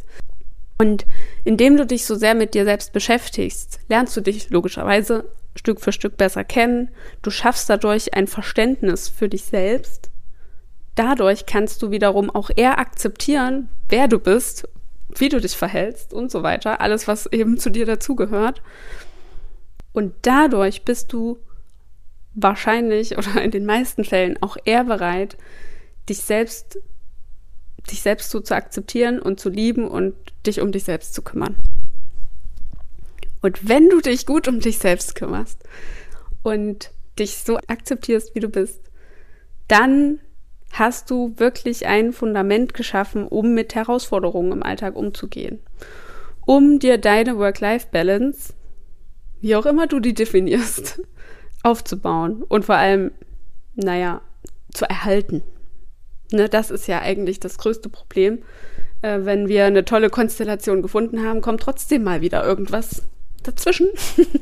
Und 0.78 1.06
indem 1.44 1.76
du 1.76 1.84
dich 1.84 2.06
so 2.06 2.14
sehr 2.14 2.34
mit 2.34 2.54
dir 2.54 2.64
selbst 2.64 2.92
beschäftigst, 2.92 3.80
lernst 3.88 4.16
du 4.16 4.20
dich 4.20 4.50
logischerweise 4.50 5.24
Stück 5.56 5.80
für 5.80 5.92
Stück 5.92 6.16
besser 6.16 6.44
kennen. 6.44 6.90
Du 7.20 7.30
schaffst 7.30 7.68
dadurch 7.68 8.14
ein 8.14 8.28
Verständnis 8.28 9.08
für 9.08 9.28
dich 9.28 9.44
selbst. 9.44 10.10
Dadurch 10.94 11.46
kannst 11.46 11.82
du 11.82 11.90
wiederum 11.90 12.30
auch 12.30 12.50
eher 12.54 12.78
akzeptieren, 12.78 13.68
wer 13.88 14.08
du 14.08 14.18
bist, 14.18 14.68
wie 15.16 15.28
du 15.28 15.40
dich 15.40 15.56
verhältst 15.56 16.12
und 16.12 16.30
so 16.30 16.42
weiter. 16.42 16.80
Alles, 16.80 17.08
was 17.08 17.26
eben 17.26 17.58
zu 17.58 17.70
dir 17.70 17.86
dazugehört. 17.86 18.62
Und 19.92 20.14
dadurch 20.22 20.84
bist 20.84 21.12
du 21.12 21.38
wahrscheinlich 22.34 23.18
oder 23.18 23.42
in 23.42 23.50
den 23.50 23.66
meisten 23.66 24.04
Fällen 24.04 24.40
auch 24.42 24.56
eher 24.64 24.84
bereit, 24.84 25.36
dich 26.08 26.18
selbst 26.18 26.78
dich 27.90 28.02
selbst 28.02 28.30
so 28.30 28.40
zu 28.40 28.54
akzeptieren 28.54 29.20
und 29.20 29.40
zu 29.40 29.48
lieben 29.48 29.88
und 29.88 30.14
dich 30.46 30.60
um 30.60 30.72
dich 30.72 30.84
selbst 30.84 31.14
zu 31.14 31.22
kümmern. 31.22 31.56
Und 33.40 33.68
wenn 33.68 33.88
du 33.88 34.00
dich 34.00 34.26
gut 34.26 34.48
um 34.48 34.60
dich 34.60 34.78
selbst 34.78 35.14
kümmerst 35.14 35.62
und 36.42 36.90
dich 37.18 37.38
so 37.38 37.58
akzeptierst, 37.66 38.34
wie 38.34 38.40
du 38.40 38.48
bist, 38.48 38.80
dann 39.68 40.20
hast 40.72 41.10
du 41.10 41.34
wirklich 41.36 41.86
ein 41.86 42.12
Fundament 42.12 42.74
geschaffen, 42.74 43.26
um 43.26 43.54
mit 43.54 43.74
Herausforderungen 43.74 44.52
im 44.52 44.62
Alltag 44.62 44.96
umzugehen. 44.96 45.60
Um 46.46 46.78
dir 46.78 46.98
deine 46.98 47.38
Work-Life-Balance, 47.38 48.54
wie 49.40 49.56
auch 49.56 49.66
immer 49.66 49.86
du 49.86 50.00
die 50.00 50.14
definierst, 50.14 51.00
aufzubauen 51.62 52.42
und 52.42 52.64
vor 52.64 52.76
allem, 52.76 53.12
naja, 53.74 54.20
zu 54.72 54.84
erhalten. 54.84 55.42
Ne, 56.30 56.48
das 56.48 56.70
ist 56.70 56.86
ja 56.86 57.00
eigentlich 57.00 57.40
das 57.40 57.58
größte 57.58 57.88
Problem. 57.88 58.42
Äh, 59.02 59.20
wenn 59.22 59.48
wir 59.48 59.64
eine 59.64 59.84
tolle 59.84 60.10
Konstellation 60.10 60.82
gefunden 60.82 61.24
haben, 61.24 61.40
kommt 61.40 61.62
trotzdem 61.62 62.04
mal 62.04 62.20
wieder 62.20 62.44
irgendwas 62.44 63.02
dazwischen. 63.42 63.88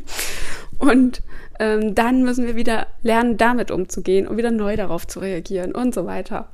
und 0.78 1.22
ähm, 1.60 1.94
dann 1.94 2.22
müssen 2.22 2.46
wir 2.46 2.56
wieder 2.56 2.88
lernen, 3.02 3.36
damit 3.36 3.70
umzugehen 3.70 4.26
und 4.26 4.36
wieder 4.36 4.50
neu 4.50 4.76
darauf 4.76 5.06
zu 5.06 5.20
reagieren 5.20 5.72
und 5.72 5.94
so 5.94 6.06
weiter. 6.06 6.48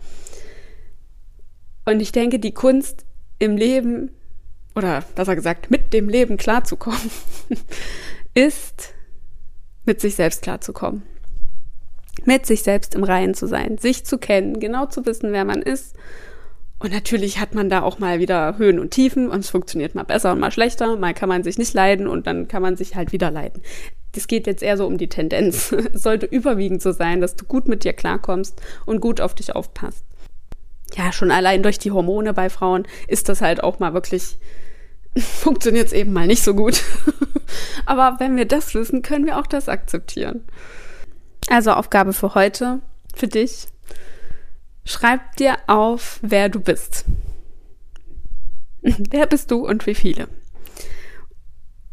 Und 1.84 2.00
ich 2.00 2.12
denke, 2.12 2.38
die 2.38 2.52
Kunst 2.52 3.04
im 3.38 3.56
Leben, 3.56 4.10
oder 4.76 5.02
besser 5.14 5.34
gesagt, 5.34 5.70
mit 5.70 5.92
dem 5.92 6.08
Leben 6.08 6.36
klarzukommen, 6.36 7.10
ist 8.34 8.92
mit 9.84 10.00
sich 10.00 10.14
selbst 10.14 10.42
klarzukommen 10.42 11.02
mit 12.24 12.46
sich 12.46 12.62
selbst 12.62 12.94
im 12.94 13.04
Reinen 13.04 13.34
zu 13.34 13.46
sein, 13.46 13.78
sich 13.78 14.04
zu 14.04 14.18
kennen, 14.18 14.60
genau 14.60 14.86
zu 14.86 15.04
wissen, 15.06 15.32
wer 15.32 15.44
man 15.44 15.62
ist. 15.62 15.96
Und 16.78 16.92
natürlich 16.92 17.38
hat 17.38 17.54
man 17.54 17.70
da 17.70 17.82
auch 17.82 18.00
mal 18.00 18.18
wieder 18.18 18.58
Höhen 18.58 18.80
und 18.80 18.90
Tiefen 18.90 19.28
und 19.28 19.40
es 19.40 19.50
funktioniert 19.50 19.94
mal 19.94 20.02
besser 20.02 20.32
und 20.32 20.40
mal 20.40 20.50
schlechter. 20.50 20.96
Mal 20.96 21.14
kann 21.14 21.28
man 21.28 21.44
sich 21.44 21.56
nicht 21.56 21.74
leiden 21.74 22.08
und 22.08 22.26
dann 22.26 22.48
kann 22.48 22.62
man 22.62 22.76
sich 22.76 22.96
halt 22.96 23.12
wieder 23.12 23.30
leiden. 23.30 23.62
Das 24.12 24.26
geht 24.26 24.46
jetzt 24.46 24.62
eher 24.62 24.76
so 24.76 24.86
um 24.86 24.98
die 24.98 25.08
Tendenz. 25.08 25.72
Es 25.94 26.02
sollte 26.02 26.26
überwiegend 26.26 26.82
so 26.82 26.92
sein, 26.92 27.20
dass 27.20 27.36
du 27.36 27.44
gut 27.44 27.68
mit 27.68 27.84
dir 27.84 27.92
klarkommst 27.92 28.60
und 28.84 29.00
gut 29.00 29.20
auf 29.20 29.34
dich 29.34 29.54
aufpasst. 29.54 30.04
Ja, 30.96 31.12
schon 31.12 31.30
allein 31.30 31.62
durch 31.62 31.78
die 31.78 31.92
Hormone 31.92 32.34
bei 32.34 32.50
Frauen 32.50 32.86
ist 33.06 33.28
das 33.28 33.40
halt 33.40 33.62
auch 33.62 33.78
mal 33.78 33.94
wirklich 33.94 34.36
funktioniert 35.16 35.86
es 35.86 35.92
eben 35.92 36.12
mal 36.12 36.26
nicht 36.26 36.42
so 36.42 36.54
gut. 36.54 36.82
Aber 37.86 38.16
wenn 38.18 38.36
wir 38.36 38.46
das 38.46 38.74
wissen, 38.74 39.02
können 39.02 39.26
wir 39.26 39.38
auch 39.38 39.46
das 39.46 39.68
akzeptieren. 39.68 40.44
Also 41.48 41.72
Aufgabe 41.72 42.12
für 42.12 42.34
heute, 42.34 42.80
für 43.14 43.28
dich. 43.28 43.66
Schreib 44.84 45.36
dir 45.36 45.56
auf, 45.66 46.18
wer 46.22 46.48
du 46.48 46.60
bist. 46.60 47.04
wer 48.82 49.26
bist 49.26 49.50
du 49.50 49.66
und 49.66 49.86
wie 49.86 49.94
viele? 49.94 50.28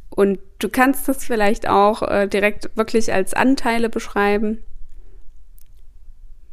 Und 0.09 0.39
du 0.59 0.69
kannst 0.69 1.07
das 1.07 1.23
vielleicht 1.23 1.69
auch 1.69 2.01
äh, 2.01 2.27
direkt 2.27 2.75
wirklich 2.75 3.13
als 3.13 3.33
Anteile 3.33 3.89
beschreiben. 3.89 4.63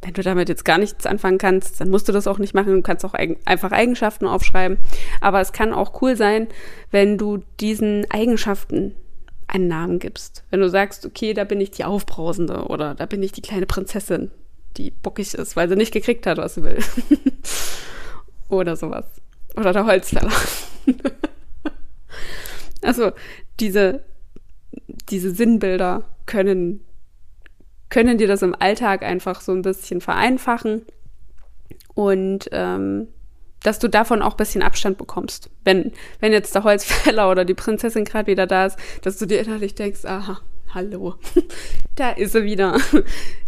Wenn 0.01 0.13
du 0.13 0.21
damit 0.21 0.47
jetzt 0.47 0.63
gar 0.63 0.77
nichts 0.77 1.05
anfangen 1.05 1.39
kannst, 1.39 1.81
dann 1.81 1.89
musst 1.89 2.07
du 2.07 2.11
das 2.11 2.27
auch 2.27 2.37
nicht 2.37 2.53
machen. 2.53 2.75
Du 2.75 2.81
kannst 2.81 3.03
auch 3.03 3.15
eig 3.15 3.37
einfach 3.45 3.71
Eigenschaften 3.71 4.27
aufschreiben. 4.27 4.77
Aber 5.21 5.41
es 5.41 5.51
kann 5.51 5.73
auch 5.73 6.01
cool 6.01 6.15
sein, 6.15 6.47
wenn 6.91 7.17
du 7.17 7.43
diesen 7.59 8.09
Eigenschaften 8.11 8.95
einen 9.47 9.67
Namen 9.67 9.99
gibst. 9.99 10.43
Wenn 10.49 10.59
du 10.59 10.69
sagst, 10.69 11.05
okay, 11.05 11.33
da 11.33 11.43
bin 11.43 11.61
ich 11.61 11.71
die 11.71 11.85
Aufbrausende 11.85 12.65
oder 12.65 12.95
da 12.95 13.05
bin 13.05 13.23
ich 13.23 13.31
die 13.31 13.41
kleine 13.41 13.65
Prinzessin, 13.65 14.31
die 14.75 14.91
bockig 14.91 15.33
ist, 15.33 15.55
weil 15.55 15.69
sie 15.69 15.75
nicht 15.75 15.93
gekriegt 15.93 16.25
hat, 16.25 16.37
was 16.37 16.55
sie 16.55 16.63
will. 16.63 16.79
oder 18.49 18.75
sowas. 18.75 19.05
Oder 19.55 19.73
der 19.73 19.85
Holzfäller. 19.85 20.31
also 22.81 23.11
diese, 23.59 24.03
diese 25.09 25.31
Sinnbilder 25.31 26.03
können 26.25 26.81
können 27.89 28.17
dir 28.17 28.27
das 28.27 28.41
im 28.41 28.53
Alltag 28.53 29.03
einfach 29.03 29.41
so 29.41 29.53
ein 29.53 29.61
bisschen 29.61 30.01
vereinfachen 30.01 30.85
und 31.93 32.49
ähm, 32.51 33.07
dass 33.67 33.79
du 33.79 33.89
davon 33.89 34.21
auch 34.21 34.35
ein 34.35 34.37
bisschen 34.37 34.61
Abstand 34.61 34.97
bekommst. 34.97 35.49
Wenn, 35.65 35.91
wenn 36.21 36.31
jetzt 36.31 36.55
der 36.55 36.63
Holzfäller 36.63 37.29
oder 37.29 37.43
die 37.43 37.53
Prinzessin 37.53 38.05
gerade 38.05 38.27
wieder 38.31 38.47
da 38.47 38.67
ist, 38.67 38.79
dass 39.01 39.17
du 39.17 39.25
dir 39.25 39.41
innerlich 39.41 39.75
denkst, 39.75 40.05
aha, 40.05 40.39
hallo, 40.73 41.15
da 41.95 42.11
ist 42.11 42.31
sie 42.31 42.45
wieder. 42.45 42.79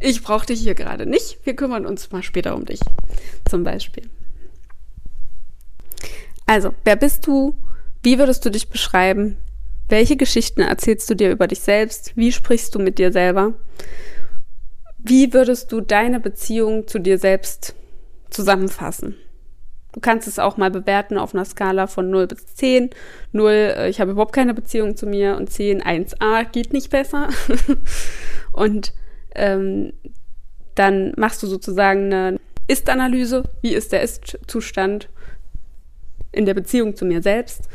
Ich 0.01 0.21
brauche 0.21 0.45
dich 0.45 0.59
hier 0.59 0.75
gerade 0.75 1.05
nicht. 1.05 1.39
Wir 1.45 1.55
kümmern 1.55 1.85
uns 1.85 2.11
mal 2.11 2.21
später 2.21 2.53
um 2.53 2.65
dich. 2.65 2.81
Zum 3.49 3.63
Beispiel. 3.63 4.09
Also, 6.45 6.73
wer 6.83 6.97
bist 6.97 7.25
du? 7.25 7.55
Wie 8.03 8.19
würdest 8.19 8.43
du 8.43 8.49
dich 8.49 8.69
beschreiben? 8.69 9.37
Welche 9.87 10.17
Geschichten 10.17 10.59
erzählst 10.59 11.09
du 11.09 11.15
dir 11.15 11.31
über 11.31 11.47
dich 11.47 11.61
selbst? 11.61 12.11
Wie 12.17 12.33
sprichst 12.33 12.75
du 12.75 12.79
mit 12.79 12.99
dir 12.99 13.13
selber? 13.13 13.53
Wie 14.97 15.31
würdest 15.31 15.71
du 15.71 15.79
deine 15.79 16.19
Beziehung 16.19 16.89
zu 16.89 16.99
dir 16.99 17.17
selbst 17.17 17.73
zusammenfassen? 18.29 19.15
Du 19.91 19.99
kannst 20.01 20.27
es 20.27 20.37
auch 20.37 20.57
mal 20.57 20.69
bewerten 20.69 21.17
auf 21.17 21.33
einer 21.33 21.45
Skala 21.45 21.87
von 21.87 22.09
0 22.09 22.27
bis 22.27 22.45
10. 22.55 22.91
0, 23.31 23.51
äh, 23.51 23.89
ich 23.89 23.99
habe 23.99 24.11
überhaupt 24.11 24.33
keine 24.33 24.53
Beziehung 24.53 24.95
zu 24.95 25.07
mir 25.07 25.35
und 25.35 25.49
10, 25.49 25.81
1a, 25.81 26.45
geht 26.51 26.73
nicht 26.73 26.91
besser. 26.91 27.29
und 28.51 28.93
ähm, 29.35 29.93
dann 30.75 31.13
machst 31.17 31.41
du 31.41 31.47
sozusagen 31.47 32.13
eine 32.13 32.39
Ist-Analyse. 32.67 33.43
Wie 33.61 33.73
ist 33.73 33.91
der 33.91 34.01
Ist-Zustand 34.01 35.09
in 36.31 36.45
der 36.45 36.53
Beziehung 36.53 36.95
zu 36.95 37.05
mir 37.05 37.23
selbst? 37.23 37.67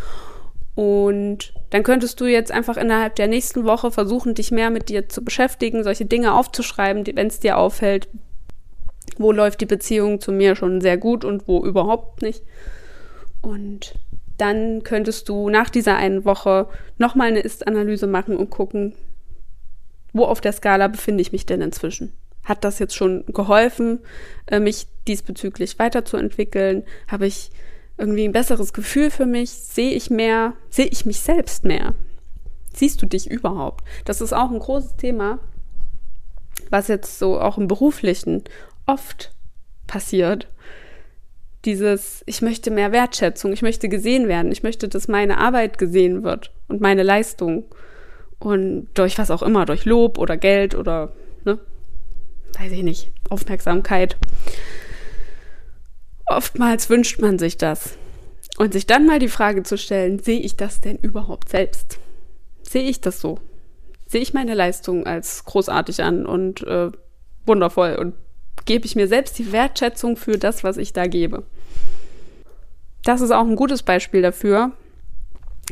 Und 0.76 1.52
dann 1.70 1.82
könntest 1.82 2.20
du 2.20 2.26
jetzt 2.26 2.50
einfach 2.50 2.76
innerhalb 2.76 3.16
der 3.16 3.28
nächsten 3.28 3.64
Woche 3.64 3.90
versuchen, 3.90 4.34
dich 4.34 4.50
mehr 4.50 4.70
mit 4.70 4.88
dir 4.88 5.08
zu 5.08 5.24
beschäftigen, 5.24 5.84
solche 5.84 6.04
Dinge 6.04 6.34
aufzuschreiben, 6.34 7.04
wenn 7.16 7.26
es 7.26 7.40
dir 7.40 7.58
auffällt, 7.58 8.08
wo 9.18 9.32
läuft 9.32 9.60
die 9.60 9.66
Beziehung 9.66 10.20
zu 10.20 10.32
mir 10.32 10.56
schon 10.56 10.80
sehr 10.80 10.96
gut 10.96 11.24
und 11.24 11.46
wo 11.46 11.64
überhaupt 11.64 12.22
nicht. 12.22 12.42
Und 13.40 13.94
dann 14.38 14.82
könntest 14.82 15.28
du 15.28 15.48
nach 15.48 15.70
dieser 15.70 15.96
einen 15.96 16.24
Woche 16.24 16.68
nochmal 16.98 17.28
eine 17.28 17.40
Ist-Analyse 17.40 18.06
machen 18.06 18.36
und 18.36 18.50
gucken, 18.50 18.94
wo 20.12 20.24
auf 20.24 20.40
der 20.40 20.52
Skala 20.52 20.88
befinde 20.88 21.22
ich 21.22 21.32
mich 21.32 21.46
denn 21.46 21.60
inzwischen. 21.60 22.12
Hat 22.44 22.64
das 22.64 22.78
jetzt 22.78 22.94
schon 22.94 23.24
geholfen, 23.26 24.00
äh, 24.46 24.60
mich 24.60 24.86
diesbezüglich 25.08 25.78
weiterzuentwickeln? 25.78 26.84
Habe 27.08 27.26
ich 27.26 27.50
irgendwie 27.96 28.24
ein 28.24 28.32
besseres 28.32 28.72
Gefühl 28.72 29.10
für 29.10 29.26
mich? 29.26 29.50
Sehe 29.50 29.92
ich 29.92 30.10
mehr? 30.10 30.54
Sehe 30.68 30.86
ich 30.86 31.06
mich 31.06 31.20
selbst 31.20 31.64
mehr? 31.64 31.94
Siehst 32.74 33.00
du 33.00 33.06
dich 33.06 33.30
überhaupt? 33.30 33.84
Das 34.04 34.20
ist 34.20 34.32
auch 34.32 34.50
ein 34.50 34.58
großes 34.58 34.96
Thema, 34.96 35.38
was 36.70 36.88
jetzt 36.88 37.18
so 37.18 37.40
auch 37.40 37.56
im 37.56 37.68
beruflichen 37.68 38.44
oft 38.86 39.32
passiert. 39.86 40.48
Dieses, 41.64 42.22
ich 42.26 42.42
möchte 42.42 42.70
mehr 42.70 42.92
Wertschätzung, 42.92 43.52
ich 43.52 43.62
möchte 43.62 43.88
gesehen 43.88 44.28
werden, 44.28 44.52
ich 44.52 44.62
möchte, 44.62 44.88
dass 44.88 45.08
meine 45.08 45.38
Arbeit 45.38 45.78
gesehen 45.78 46.22
wird 46.22 46.52
und 46.68 46.80
meine 46.80 47.02
Leistung. 47.02 47.64
Und 48.38 48.88
durch 48.94 49.16
was 49.16 49.30
auch 49.30 49.42
immer, 49.42 49.64
durch 49.64 49.86
Lob 49.86 50.18
oder 50.18 50.36
Geld 50.36 50.74
oder, 50.74 51.12
ne, 51.44 51.58
weiß 52.58 52.72
ich 52.72 52.82
nicht, 52.82 53.12
Aufmerksamkeit. 53.30 54.16
Oftmals 56.26 56.90
wünscht 56.90 57.20
man 57.20 57.38
sich 57.38 57.56
das. 57.56 57.96
Und 58.58 58.72
sich 58.72 58.86
dann 58.86 59.06
mal 59.06 59.18
die 59.18 59.28
Frage 59.28 59.62
zu 59.62 59.78
stellen, 59.78 60.18
sehe 60.18 60.40
ich 60.40 60.56
das 60.56 60.80
denn 60.80 60.96
überhaupt 60.98 61.48
selbst? 61.48 61.98
Sehe 62.62 62.88
ich 62.88 63.00
das 63.00 63.20
so? 63.20 63.38
Sehe 64.06 64.20
ich 64.20 64.34
meine 64.34 64.54
Leistung 64.54 65.06
als 65.06 65.44
großartig 65.44 66.02
an 66.02 66.26
und 66.26 66.62
äh, 66.62 66.90
wundervoll 67.46 67.96
und 67.96 68.14
gebe 68.64 68.86
ich 68.86 68.96
mir 68.96 69.08
selbst 69.08 69.38
die 69.38 69.52
Wertschätzung 69.52 70.16
für 70.16 70.38
das, 70.38 70.64
was 70.64 70.76
ich 70.76 70.92
da 70.92 71.06
gebe? 71.06 71.44
Das 73.04 73.20
ist 73.20 73.30
auch 73.30 73.46
ein 73.46 73.56
gutes 73.56 73.82
Beispiel 73.82 74.22
dafür, 74.22 74.72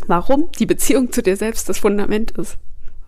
warum 0.07 0.51
die 0.53 0.67
Beziehung 0.67 1.13
zu 1.13 1.23
dir 1.23 1.37
selbst 1.37 1.69
das 1.69 1.79
Fundament 1.79 2.33
ist. 2.33 2.59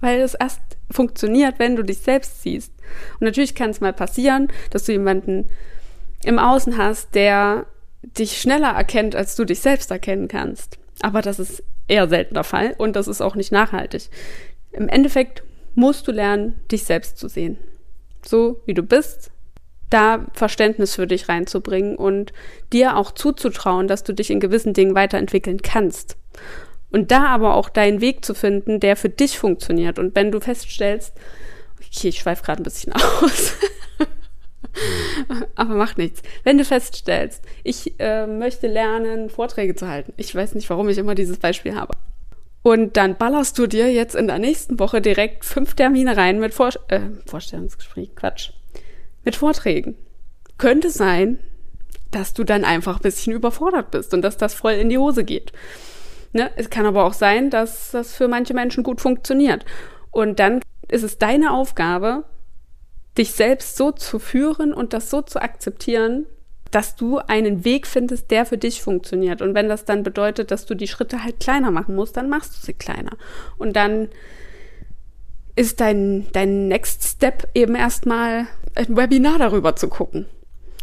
Weil 0.01 0.21
es 0.21 0.35
erst 0.35 0.61
funktioniert, 0.91 1.59
wenn 1.59 1.77
du 1.77 1.83
dich 1.83 1.99
selbst 1.99 2.43
siehst. 2.43 2.73
Und 3.15 3.23
natürlich 3.23 3.55
kann 3.55 3.71
es 3.71 3.81
mal 3.81 3.93
passieren, 3.93 4.49
dass 4.71 4.85
du 4.85 4.93
jemanden 4.93 5.49
im 6.25 6.39
Außen 6.39 6.77
hast, 6.77 7.15
der 7.15 7.67
dich 8.03 8.41
schneller 8.41 8.71
erkennt, 8.71 9.15
als 9.17 9.37
du 9.37 9.45
dich 9.45 9.61
selbst 9.61 9.91
erkennen 9.91 10.29
kannst. 10.29 10.79
Aber 11.01 11.23
das 11.23 11.39
ist 11.39 11.63
eher 11.89 12.09
selten 12.09 12.35
der 12.35 12.45
Fall 12.45 12.75
und 12.79 12.97
das 12.97 13.09
ist 13.09 13.21
auch 13.21 13.35
nicht 13.35 13.53
nachhaltig. 13.53 14.09
Im 14.73 14.89
Endeffekt 14.89 15.43
musst 15.75 16.07
du 16.09 16.13
lernen, 16.13 16.61
dich 16.71 16.85
selbst 16.85 17.19
zu 17.19 17.29
sehen. 17.29 17.59
So 18.25 18.61
wie 18.67 18.75
du 18.75 18.83
bist, 18.83 19.31
da 19.95 20.27
Verständnis 20.33 20.97
für 20.97 21.07
dich 21.07 21.29
reinzubringen 21.29 21.97
und 21.97 22.33
dir 22.73 22.97
auch 22.97 23.13
zuzutrauen, 23.13 23.87
dass 23.87 24.03
du 24.03 24.13
dich 24.13 24.31
in 24.31 24.41
gewissen 24.41 24.75
Dingen 24.75 24.95
weiterentwickeln 24.95 25.63
kannst. 25.63 26.17
Und 26.91 27.11
da 27.11 27.27
aber 27.27 27.55
auch 27.55 27.69
deinen 27.69 28.01
Weg 28.01 28.25
zu 28.25 28.35
finden, 28.35 28.81
der 28.81 28.97
für 28.97 29.09
dich 29.09 29.39
funktioniert. 29.39 29.99
Und 29.99 30.15
wenn 30.15 30.33
du 30.33 30.41
feststellst, 30.41 31.13
okay, 31.79 32.09
ich 32.09 32.19
schweife 32.19 32.43
gerade 32.43 32.63
ein 32.63 32.65
bisschen 32.65 32.93
aus. 33.23 33.55
Aber 35.55 35.75
macht 35.75 35.99
nichts. 35.99 36.23
Wenn 36.43 36.59
du 36.59 36.65
feststellst, 36.65 37.43
ich 37.63 37.99
äh, 38.01 38.27
möchte 38.27 38.67
lernen, 38.67 39.31
Vorträge 39.31 39.75
zu 39.75 39.89
halten. 39.89 40.13
Ich 40.17 40.35
weiß 40.35 40.55
nicht, 40.57 40.69
warum 40.71 40.89
ich 40.89 40.99
immer 40.99 41.15
dieses 41.15 41.39
Beispiel 41.39 41.77
habe. 41.77 41.95
Und 42.63 42.97
dann 42.97 43.17
ballerst 43.17 43.59
du 43.59 43.67
dir 43.67 43.93
jetzt 43.93 44.17
in 44.17 44.27
der 44.27 44.39
nächsten 44.39 44.79
Woche 44.79 45.01
direkt 45.01 45.45
fünf 45.45 45.75
Termine 45.75 46.17
rein 46.17 46.41
mit 46.41 46.55
Vor 46.55 46.71
äh, 46.89 47.01
Vorstellungsgespräch, 47.27 48.17
Quatsch, 48.17 48.53
mit 49.25 49.37
Vorträgen. 49.37 49.97
Könnte 50.59 50.91
sein, 50.91 51.39
dass 52.11 52.33
du 52.33 52.45
dann 52.45 52.65
einfach 52.65 52.97
ein 52.97 53.03
bisschen 53.03 53.33
überfordert 53.33 53.91
bist 53.91 54.15
und 54.15 54.23
dass 54.23 54.37
das 54.37 54.55
voll 54.55 54.73
in 54.73 54.89
die 54.89 54.99
Hose 54.99 55.25
geht. 55.25 55.53
Ne? 56.33 56.51
Es 56.57 56.71
kann 56.71 56.87
aber 56.87 57.05
auch 57.05 57.13
sein, 57.13 57.51
dass 57.51 57.91
das 57.91 58.15
für 58.15 58.29
manche 58.29 58.55
Menschen 58.55 58.85
gut 58.85 59.01
funktioniert. 59.01 59.65
Und 60.11 60.39
dann 60.39 60.61
ist 60.89 61.03
es 61.03 61.19
deine 61.19 61.53
Aufgabe, 61.53 62.25
dich 63.19 63.33
selbst 63.33 63.77
so 63.77 63.93
zu 63.93 64.19
führen 64.19 64.73
und 64.73 64.93
das 64.93 65.11
so 65.11 65.23
zu 65.23 65.41
akzeptieren, 65.41 66.27
dass 66.71 66.97
du 66.97 67.19
einen 67.19 67.65
Weg 67.65 67.87
findest, 67.87 68.33
der 68.33 68.47
für 68.47 68.59
dich 68.59 68.83
funktioniert. 68.83 69.43
Und 69.43 69.55
wenn 69.55 69.69
das 69.69 69.85
dann 69.85 70.03
bedeutet, 70.03 70.51
dass 70.51 70.67
du 70.67 70.75
die 70.75 70.89
Schritte 70.89 71.23
halt 71.23 71.39
kleiner 71.39 71.71
machen 71.71 71.95
musst, 71.95 72.17
dann 72.17 72.29
machst 72.29 72.57
du 72.57 72.67
sie 72.67 72.75
kleiner. 72.75 73.13
Und 73.59 73.77
dann 73.77 74.09
ist 75.55 75.81
dein, 75.81 76.27
dein 76.33 76.67
Next 76.67 77.05
Step 77.05 77.49
eben 77.55 77.77
erstmal 77.77 78.49
ein 78.75 78.97
Webinar 78.97 79.39
darüber 79.39 79.77
zu 79.77 79.89
gucken. 79.89 80.27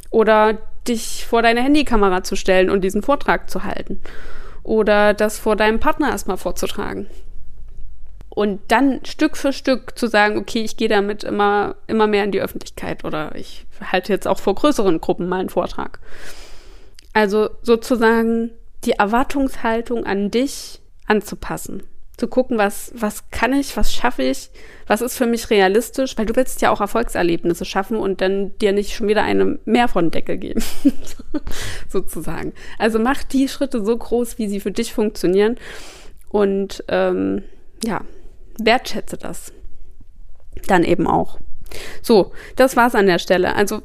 Oder 0.10 0.58
dich 0.88 1.26
vor 1.26 1.42
deine 1.42 1.62
Handykamera 1.62 2.24
zu 2.24 2.36
stellen 2.36 2.70
und 2.70 2.82
diesen 2.82 3.04
Vortrag 3.04 3.50
zu 3.50 3.64
halten. 3.64 4.02
Oder 4.64 5.14
das 5.14 5.40
vor 5.40 5.56
deinem 5.56 5.80
Partner 5.80 6.10
erstmal 6.10 6.38
vorzutragen. 6.38 7.08
Und 8.30 8.62
dann 8.70 9.04
Stück 9.06 9.36
für 9.36 9.52
Stück 9.52 9.98
zu 10.00 10.08
sagen, 10.08 10.38
okay, 10.38 10.62
ich 10.64 10.78
gehe 10.78 10.88
damit 10.88 11.24
immer, 11.24 11.76
immer 11.88 12.08
mehr 12.08 12.24
in 12.24 12.32
die 12.32 12.42
Öffentlichkeit 12.42 13.04
oder 13.04 13.36
ich 13.36 13.66
halte 13.92 14.14
jetzt 14.14 14.28
auch 14.28 14.40
vor 14.40 14.56
größeren 14.56 15.02
Gruppen 15.02 15.28
mal 15.28 15.42
einen 15.42 15.50
Vortrag. 15.50 16.00
Also 17.12 17.50
sozusagen 17.62 18.52
die 18.86 18.94
Erwartungshaltung 18.94 20.06
an 20.06 20.32
dich 20.32 20.80
anzupassen. 21.08 21.84
Zu 22.22 22.28
gucken, 22.28 22.60
was, 22.60 22.92
was 22.94 23.32
kann 23.32 23.52
ich, 23.52 23.76
was 23.76 23.92
schaffe 23.92 24.22
ich, 24.22 24.52
was 24.86 25.02
ist 25.02 25.18
für 25.18 25.26
mich 25.26 25.50
realistisch, 25.50 26.16
weil 26.20 26.28
du 26.28 26.36
willst 26.36 26.62
ja 26.62 26.70
auch 26.70 26.80
Erfolgserlebnisse 26.80 27.66
schaffen 27.66 27.98
und 27.98 28.22
dann 28.22 28.56
dir 28.60 28.74
nicht 28.74 28.94
schon 28.94 29.08
wieder 29.08 29.24
eine 29.24 29.58
mehr 29.66 29.88
von 29.88 30.12
Deckel 30.12 30.38
geben, 30.38 30.64
sozusagen. 31.90 32.54
Also 32.78 33.00
mach 33.00 33.24
die 33.24 33.48
Schritte 33.48 33.84
so 33.84 33.98
groß, 33.98 34.38
wie 34.38 34.48
sie 34.48 34.60
für 34.60 34.70
dich 34.70 34.94
funktionieren 34.94 35.58
und 36.30 36.84
ähm, 36.90 37.42
ja, 37.84 38.02
wertschätze 38.60 39.18
das 39.18 39.52
dann 40.68 40.84
eben 40.84 41.08
auch. 41.08 41.40
So, 42.04 42.34
das 42.56 42.76
war's 42.76 42.94
an 42.94 43.08
der 43.08 43.18
Stelle. 43.18 43.56
Also 43.56 43.82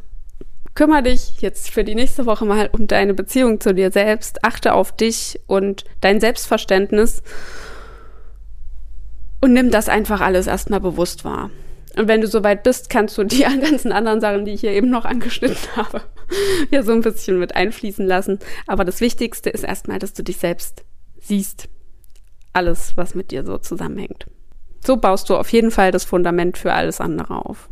kümmere 0.74 1.04
dich 1.04 1.40
jetzt 1.40 1.70
für 1.70 1.84
die 1.84 1.94
nächste 1.94 2.26
Woche 2.26 2.44
mal 2.44 2.68
um 2.70 2.86
deine 2.86 3.14
Beziehung 3.14 3.62
zu 3.62 3.72
dir 3.72 3.90
selbst, 3.90 4.44
achte 4.44 4.74
auf 4.74 4.94
dich 4.94 5.40
und 5.46 5.86
dein 6.02 6.20
Selbstverständnis 6.20 7.22
und 9.40 9.52
nimm 9.52 9.70
das 9.70 9.88
einfach 9.88 10.20
alles 10.20 10.46
erstmal 10.46 10.80
bewusst 10.80 11.24
wahr. 11.24 11.50
Und 11.96 12.08
wenn 12.08 12.20
du 12.20 12.26
soweit 12.26 12.62
bist, 12.62 12.90
kannst 12.90 13.16
du 13.16 13.24
die 13.24 13.40
ganzen 13.60 13.92
anderen 13.92 14.20
Sachen, 14.20 14.44
die 14.44 14.52
ich 14.52 14.60
hier 14.60 14.72
eben 14.72 14.90
noch 14.90 15.04
angeschnitten 15.04 15.56
habe, 15.76 16.02
ja 16.70 16.82
so 16.82 16.92
ein 16.92 17.00
bisschen 17.00 17.38
mit 17.38 17.56
einfließen 17.56 18.06
lassen. 18.06 18.38
Aber 18.66 18.84
das 18.84 19.00
Wichtigste 19.00 19.50
ist 19.50 19.64
erstmal, 19.64 19.98
dass 19.98 20.12
du 20.12 20.22
dich 20.22 20.36
selbst 20.36 20.84
siehst. 21.20 21.68
Alles, 22.52 22.96
was 22.96 23.14
mit 23.14 23.30
dir 23.30 23.44
so 23.44 23.58
zusammenhängt. 23.58 24.26
So 24.84 24.96
baust 24.96 25.28
du 25.28 25.36
auf 25.36 25.50
jeden 25.50 25.70
Fall 25.70 25.90
das 25.90 26.04
Fundament 26.04 26.56
für 26.58 26.72
alles 26.72 27.00
andere 27.00 27.44
auf. 27.44 27.68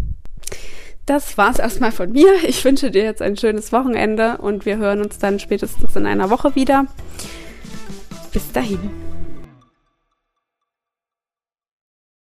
Das 1.06 1.36
war's 1.36 1.58
erstmal 1.58 1.92
von 1.92 2.12
mir. 2.12 2.32
Ich 2.46 2.64
wünsche 2.64 2.90
dir 2.90 3.04
jetzt 3.04 3.22
ein 3.22 3.36
schönes 3.36 3.72
Wochenende 3.72 4.38
und 4.38 4.64
wir 4.64 4.78
hören 4.78 5.02
uns 5.02 5.18
dann 5.18 5.38
spätestens 5.38 5.94
in 5.96 6.06
einer 6.06 6.30
Woche 6.30 6.54
wieder. 6.54 6.86
Bis 8.32 8.50
dahin. 8.52 9.03